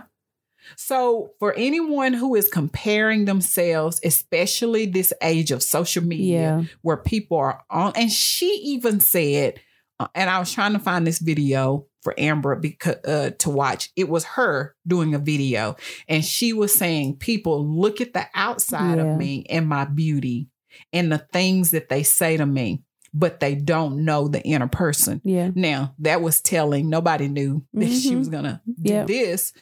[0.78, 6.64] So, for anyone who is comparing themselves, especially this age of social media, Yeah.
[6.82, 9.60] where people are on, and she even said,
[10.00, 13.90] uh, and I was trying to find this video for Amber because uh, to watch.
[13.96, 15.76] It was her doing a video,
[16.08, 19.14] and she was saying, "People look at the outside Yeah.
[19.14, 20.50] of me and my beauty,
[20.92, 22.84] and the things that they say to me,
[23.18, 25.52] but they don't know the inner person." Yeah.
[25.56, 26.90] Now that was telling.
[26.90, 28.20] Nobody knew that she Mhm.
[28.20, 29.08] was gonna do Yep.
[29.08, 29.54] this,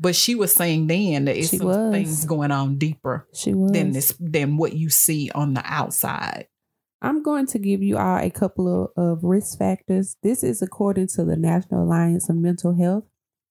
[0.00, 1.92] but she was saying then that it's She some was.
[1.92, 3.72] things going on deeper She was.
[3.72, 6.46] than this than what you see on the outside.
[7.04, 10.16] I'm going to give you all a couple of, of risk factors.
[10.22, 13.04] This is according to the National Alliance of Mental Health.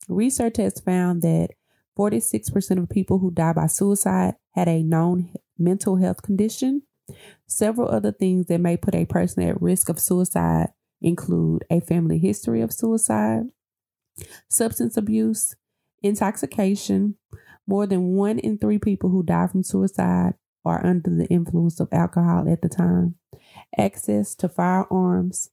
[0.08, 1.50] Research has found that
[1.98, 6.84] 46% of people who die by suicide had a known mental health condition.
[7.48, 10.70] Several other things that may put a person at risk of suicide
[11.02, 13.44] include a family history of suicide,
[14.50, 15.56] substance abuse,
[16.02, 17.16] intoxication.
[17.68, 20.34] More than one in three people who die from suicide
[20.66, 23.16] are under the influence of alcohol at the time,
[23.78, 25.50] access to firearms,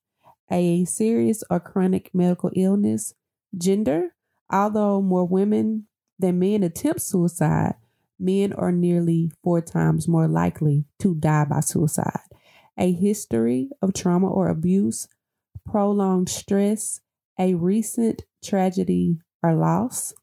[0.50, 3.14] a serious or chronic medical illness,
[3.56, 4.14] gender.
[4.50, 5.86] Although more women
[6.18, 7.74] than men attempt suicide,
[8.18, 12.20] men are nearly four times more likely to die by suicide.
[12.78, 15.08] A history of trauma or abuse,
[15.64, 17.00] prolonged stress,
[17.38, 20.14] a recent tragedy or loss.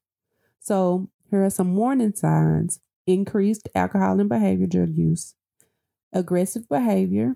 [0.60, 5.36] So, here are some warning signs increased alcohol and behavior drug use,
[6.12, 7.36] aggressive behavior,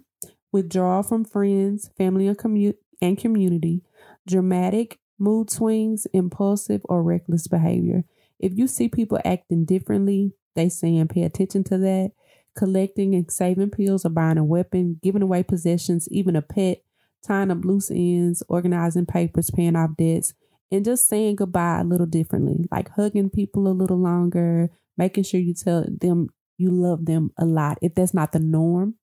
[0.51, 3.83] withdrawal from friends, family, and, commu- and community,
[4.27, 8.03] dramatic mood swings, impulsive or reckless behavior.
[8.39, 12.11] If you see people acting differently, they saying pay attention to that.
[12.55, 16.81] Collecting and saving pills or buying a weapon, giving away possessions, even a pet,
[17.25, 20.33] tying up loose ends, organizing papers, paying off debts,
[20.71, 25.39] and just saying goodbye a little differently, like hugging people a little longer, making sure
[25.39, 28.95] you tell them you love them a lot if that's not the norm.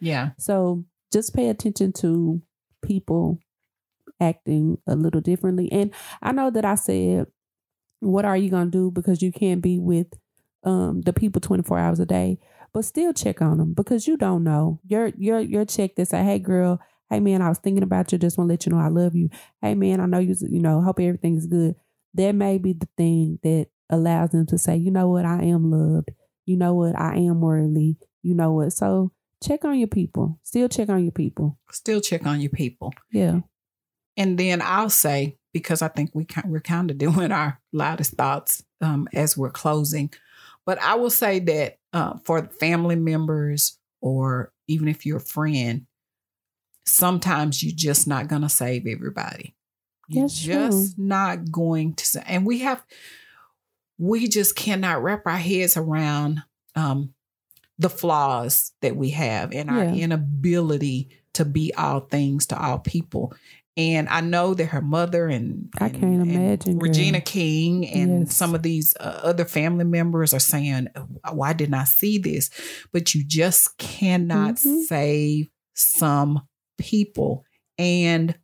[0.00, 0.30] Yeah.
[0.38, 2.42] So just pay attention to
[2.82, 3.38] people
[4.20, 5.70] acting a little differently.
[5.72, 5.92] And
[6.22, 7.26] I know that I said,
[8.00, 10.06] what are you going to do because you can't be with
[10.64, 12.38] um, the people 24 hours a day,
[12.72, 14.80] but still check on them because you don't know.
[14.84, 16.80] Your your your check that say, "Hey girl,
[17.10, 18.18] hey man, I was thinking about you.
[18.18, 19.30] Just want to let you know I love you.
[19.62, 20.34] Hey man, I know you.
[20.40, 21.74] You know, hope everything's good."
[22.14, 25.24] That may be the thing that allows them to say, "You know what?
[25.24, 26.10] I am loved.
[26.46, 26.98] You know what?
[26.98, 27.96] I am worthy.
[28.22, 30.38] You know what?" So check on your people.
[30.42, 31.58] Still check on your people.
[31.70, 32.92] Still check on your people.
[33.10, 33.40] Yeah.
[34.16, 38.64] And then I'll say because I think we we're kind of doing our loudest thoughts
[38.80, 40.10] um, as we're closing.
[40.68, 45.86] But I will say that uh, for family members or even if you're a friend,
[46.84, 49.54] sometimes you're just not going to save everybody.
[50.08, 51.04] You're That's just true.
[51.06, 52.30] not going to.
[52.30, 52.84] And we have,
[53.96, 56.42] we just cannot wrap our heads around
[56.76, 57.14] um,
[57.78, 63.32] the flaws that we have and our inability to be all things to all people.
[63.78, 66.88] And I know that her mother and, I and- can't and imagine, girl.
[66.88, 68.34] Regina King and Yes.
[68.36, 70.88] some of these uh, other family members are saying,
[71.32, 72.50] "Why didn't I see this?"
[72.92, 74.82] But you just cannot Mhm.
[74.86, 76.42] save some
[76.76, 77.44] people,
[77.78, 78.36] and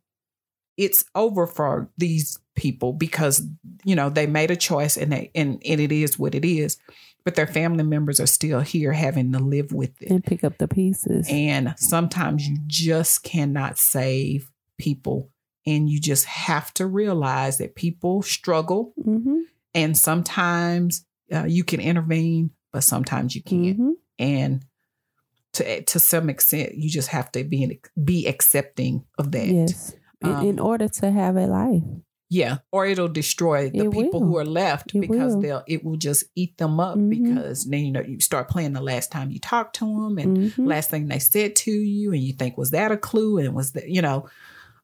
[0.77, 3.43] it's over for these people because
[3.83, 6.77] you know they made a choice and they and, and it is what it is.
[7.25, 10.11] But their family members are still here having to live with it.
[10.11, 11.27] And pick up the pieces.
[11.29, 15.29] And sometimes you just cannot save people.
[15.67, 18.93] And you just have to realize that people struggle.
[18.99, 19.39] mm-hmm.
[19.73, 23.77] And sometimes uh, you can intervene, but sometimes you can't.
[23.77, 23.89] Mm-hmm.
[24.19, 24.65] And
[25.53, 29.47] to, to some extent, you just have to be, be accepting of that.
[29.47, 29.95] Yes.
[30.21, 31.83] In, Um, in order to have a life.
[32.29, 34.27] Yeah, or it'll destroy the It people will.
[34.27, 35.41] who are left It because will.
[35.41, 37.09] they'll it will just eat them up Mhm.
[37.09, 40.37] because then you know you start playing the last time you talked to them and
[40.37, 40.65] Mhm.
[40.65, 43.73] last thing they said to you and you think was that a clue and was
[43.73, 44.25] that you know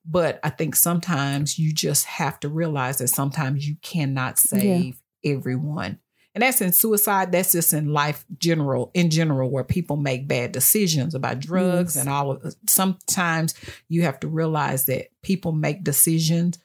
[0.05, 5.99] but i think sometimes you just have to realize that sometimes you cannot save everyone
[6.33, 10.51] and that's in suicide that's just in life general in general where people make bad
[10.51, 12.03] decisions about drugs Yes.
[12.05, 13.53] and all of sometimes
[13.89, 16.57] you have to realize that people make decisions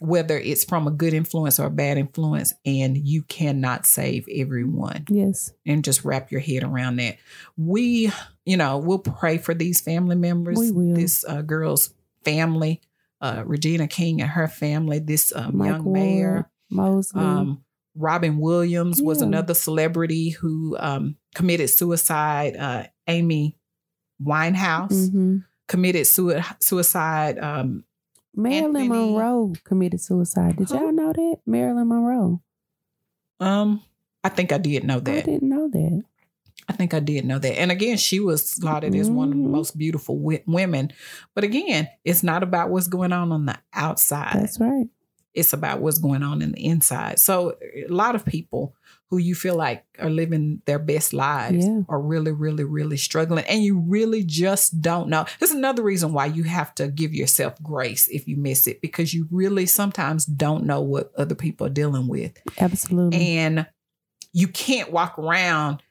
[0.00, 5.04] whether it's from a good influence or a bad influence and you cannot save everyone
[5.08, 5.52] Yes.
[5.64, 7.18] and just wrap your head around that.
[7.56, 8.10] We,
[8.44, 10.58] you know, we'll pray for these family members.
[10.58, 10.96] We will.
[10.96, 12.80] This uh, girl's family,
[13.20, 14.98] uh, Regina King and her family.
[14.98, 17.22] This um, young Ward, mayor, Moseley.
[17.22, 17.64] um,
[17.94, 22.56] Robin Williams was another celebrity who um, committed suicide.
[22.56, 23.56] Uh, Amy
[24.22, 27.38] Winehouse hmm committed sui- suicide.
[27.38, 27.84] Um,
[28.34, 30.56] Marilyn Anthony- Monroe committed suicide.
[30.56, 31.36] Did y'all know that?
[31.46, 32.42] Marilyn Monroe.
[33.40, 33.82] um,
[34.24, 35.18] I think I did know that.
[35.18, 36.04] I didn't know that.
[36.68, 37.58] I think I did know that.
[37.58, 39.50] And again, she was lauded as one of the Mhm.
[39.50, 40.92] most beautiful wi- women.
[41.34, 44.34] But again, it's not about what's going on on the outside.
[44.40, 44.86] That's right.
[45.34, 47.18] it's about what's going on in the inside.
[47.18, 48.74] So a lot of people
[49.08, 51.80] who you feel like are living their best lives Yeah.
[51.88, 53.42] are really, really, really struggling.
[53.46, 55.24] And you really just don't know.
[55.40, 58.82] This is another reason why you have to give yourself grace if you miss it,
[58.82, 62.32] because you really sometimes don't know what other people are dealing with.
[62.60, 63.16] Absolutely.
[63.38, 63.66] And
[64.34, 65.82] you can't walk around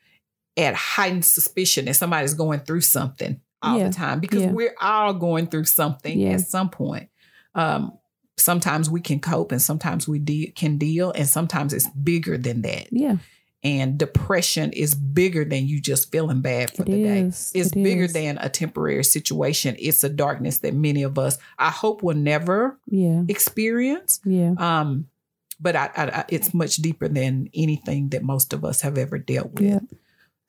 [0.57, 3.87] at heightened suspicion that somebody's going through something all Yeah.
[3.87, 4.51] the time because Yeah.
[4.51, 6.31] we're all going through something Yeah.
[6.31, 7.09] at some point.
[7.55, 7.93] Um,
[8.37, 12.61] sometimes we can cope and sometimes we de- can deal, and sometimes it's bigger than
[12.63, 12.87] that.
[12.91, 13.17] yeah.
[13.63, 17.19] And depression is bigger than you just feeling bad for It the day.
[17.19, 17.51] is.
[17.53, 18.13] It's It bigger is.
[18.13, 19.75] than a temporary situation.
[19.77, 23.21] It's a darkness that many of us, I hope, will never Yeah.
[23.27, 24.19] experience.
[24.25, 24.55] Yeah.
[24.57, 25.09] Um,
[25.59, 29.19] but I, I, I, it's much deeper than anything that most of us have ever
[29.19, 29.83] dealt with.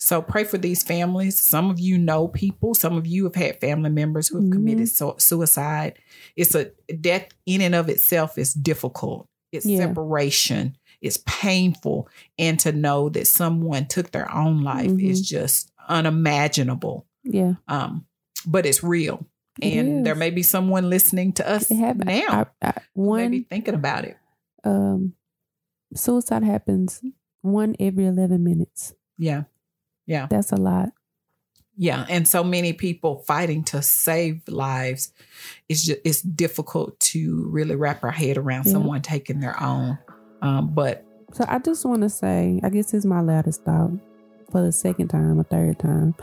[0.03, 1.39] So pray for these families.
[1.39, 2.75] Some of you know people.
[2.75, 4.53] Some of you have had family members who have Mhm.
[4.53, 5.99] committed so- suicide.
[6.37, 9.29] It's a death in and of itself is difficult.
[9.53, 9.79] It's Yeah.
[9.79, 10.77] separation.
[11.01, 15.03] It's painful, and to know that someone took their own life Mhm.
[15.03, 17.07] is just unimaginable.
[17.25, 17.55] Yeah.
[17.69, 18.07] Um,
[18.47, 19.27] but it's real,
[19.61, 22.07] It and there may be someone listening to us happened.
[22.07, 22.49] now.
[22.63, 24.17] I, I, one be thinking about it.
[24.65, 25.15] um,
[25.95, 27.03] suicide happens
[27.41, 28.95] one every eleven minutes.
[29.19, 29.45] Yeah.
[30.07, 30.27] Yeah.
[30.29, 30.91] That's a lot.
[31.77, 32.05] Yeah.
[32.09, 35.13] And so many people fighting to save lives.
[35.69, 38.73] It's just it's difficult to really wrap our head around Yeah.
[38.73, 39.99] someone taking their own.
[40.43, 43.93] Um, but So I just want to say, I guess this is my loudest thought
[44.51, 46.15] for the second time or third time.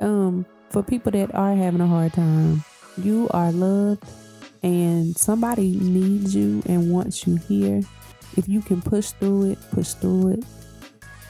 [0.00, 2.62] Um, for people that are having a hard time,
[3.02, 4.04] you are loved,
[4.62, 7.82] and somebody needs you and wants you here.
[8.36, 10.44] If you can push through it, push through it.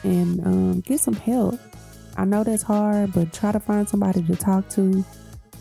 [0.03, 1.59] and um, get some help.
[2.17, 5.05] I know that's hard, but try to find somebody to talk to.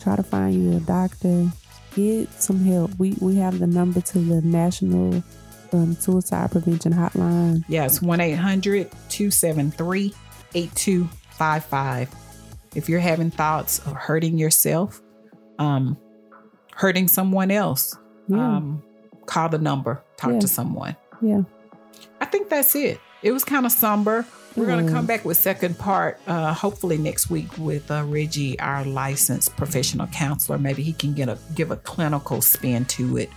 [0.01, 1.49] Try to find you a doctor.
[1.95, 2.91] Get some help.
[2.99, 5.23] We we have the number to the National
[5.73, 7.65] um, Suicide Prevention Hotline.
[7.69, 10.15] Yes, 1 800 273
[10.55, 12.15] 8255.
[12.75, 15.01] If you're having thoughts of hurting yourself,
[15.59, 15.97] um,
[16.75, 17.97] hurting someone else,
[18.29, 18.57] yeah.
[18.57, 18.83] um,
[19.27, 20.41] call the number, talk yeah.
[20.41, 20.97] to someone.
[21.23, 21.43] Yeah.
[22.21, 23.01] I think that's it.
[23.23, 24.27] It was kind of somber.
[24.57, 24.69] We're mm.
[24.69, 28.85] going to come back with second part, uh, hopefully next week with uh, Reggie, our
[28.85, 30.59] licensed professional counselor.
[30.59, 33.31] Maybe he can get a give a clinical spin to it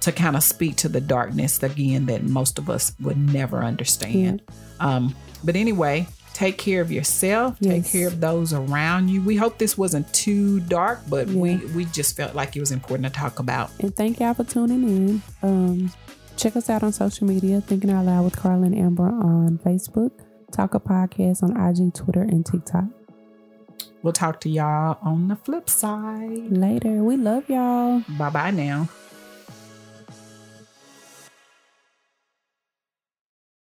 [0.00, 4.42] to kind of speak to the darkness again that most of us would never understand.
[4.80, 5.14] Um,
[5.44, 7.84] but anyway, take care of yourself yes.
[7.84, 11.38] take care of those around you we hope this wasn't too dark but yeah.
[11.38, 14.44] we we just felt like it was important to talk about and thank y'all for
[14.44, 15.92] tuning in um,
[16.36, 20.21] check us out on social media thinking out loud with carla and amber on facebook
[20.52, 22.84] talk a podcast on ig twitter and tiktok.
[24.02, 26.50] We'll talk to y'all on the flip side.
[26.50, 27.02] Later.
[27.04, 28.02] We love y'all.
[28.18, 28.88] Bye bye now